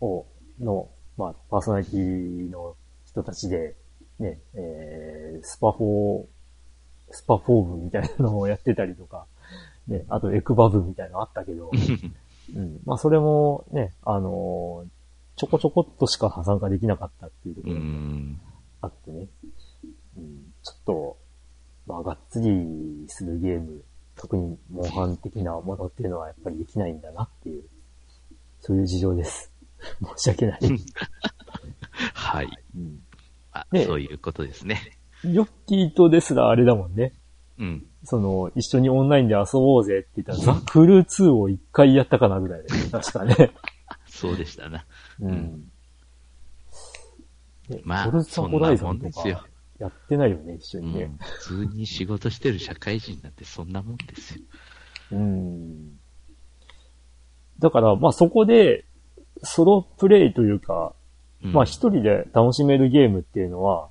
[0.00, 0.26] を、
[0.60, 2.76] の、まあ、パーソナリティの
[3.06, 3.74] 人たちで、
[4.18, 6.26] ね、えー、スパフォー、
[7.10, 9.26] スパフォー部みたいなのをやってたりとか、
[9.88, 11.70] ね、あとエクバ部みたいなのあったけど、
[12.54, 14.88] うん、まあ、それもね、あのー、
[15.36, 17.80] ちょこちょこっとしか参加できなかったっていうところが
[18.82, 19.26] あってね、
[20.18, 21.16] うん、ちょっと、
[21.86, 23.82] まあ、がっつりするゲーム
[24.16, 27.64] 特に模範的なものっていうのはやっぱりできないんだなっていう、
[28.60, 29.52] そういう事情です。
[30.16, 30.60] 申し訳な い。
[32.14, 32.48] はい。
[32.76, 33.00] うん、
[33.52, 34.80] あ、そういうことですね。
[35.24, 37.12] ヨッキーとですらあれだもんね。
[37.58, 37.86] うん。
[38.04, 43.52] その、一緒にオンラインで遊ぼうぜって言ったら、ザ・クルー2を一回やったかなぐらいで、 確かね。
[44.06, 44.84] そうでしたな。
[45.20, 45.70] うん。
[47.84, 49.44] まあ、そんなもんですよ。
[49.82, 51.16] やってないよね、一緒にね、うん。
[51.18, 54.44] 普通に仕事してる社会人なんてそんなもんですよ。
[55.10, 55.98] うん。
[57.58, 58.84] だから、まあそこで、
[59.42, 60.94] ソロプレイというか、
[61.42, 63.88] うん、まあ一人で楽しめるゲームっていうのは、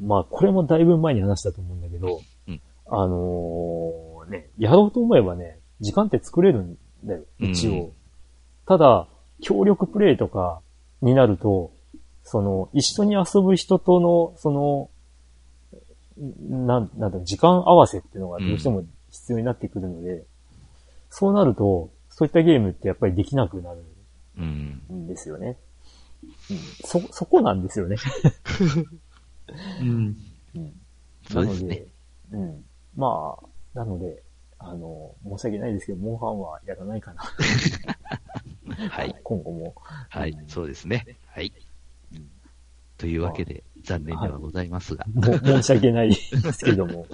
[0.00, 7.70] まあこれもだいぶ前に話したと思うんだけど、うん、あのー、ね、やろうと思えばね、時間って作れるんだよ、一応。
[7.70, 7.92] うん、
[8.66, 9.06] ただ、
[9.40, 10.62] 協力プレイとか
[11.00, 11.70] になると、
[12.24, 14.90] その、一緒に遊ぶ人との、その、
[16.18, 20.24] なん、なんだ時間合わせっていうのがどうしても必要になってくるので、うん、
[21.10, 25.56] そうなると、そういったゲームってやっぱりできなくなるんですよね。
[26.50, 27.96] うん、うん、そ、そこなんですよね。
[29.80, 30.16] うん。
[30.54, 30.72] うん。
[31.30, 31.84] そうですね。
[32.32, 32.64] うん。
[32.96, 34.22] まあ、なので、
[34.58, 37.22] あの、申し訳ないですけど、モンハンはやらないかな。
[38.90, 39.14] はい。
[39.22, 39.74] 今後も。
[40.08, 41.06] はい、そうですね。
[41.28, 41.52] はい。
[42.98, 45.06] というわけで、残念ではございますが。
[45.44, 46.14] 申し訳ないで
[46.52, 47.06] す けども。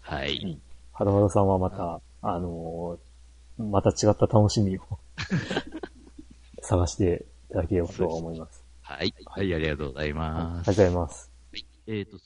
[0.00, 0.58] はい。
[0.92, 4.82] はだはださんはまた、あのー、また違った楽しみを
[6.62, 8.64] 探していただければと思います。
[8.82, 9.12] はい。
[9.26, 10.70] はい、ありがとうございます。
[10.70, 11.30] ありがとうございます。
[11.52, 11.66] はい。
[11.88, 12.18] えっ、ー、と、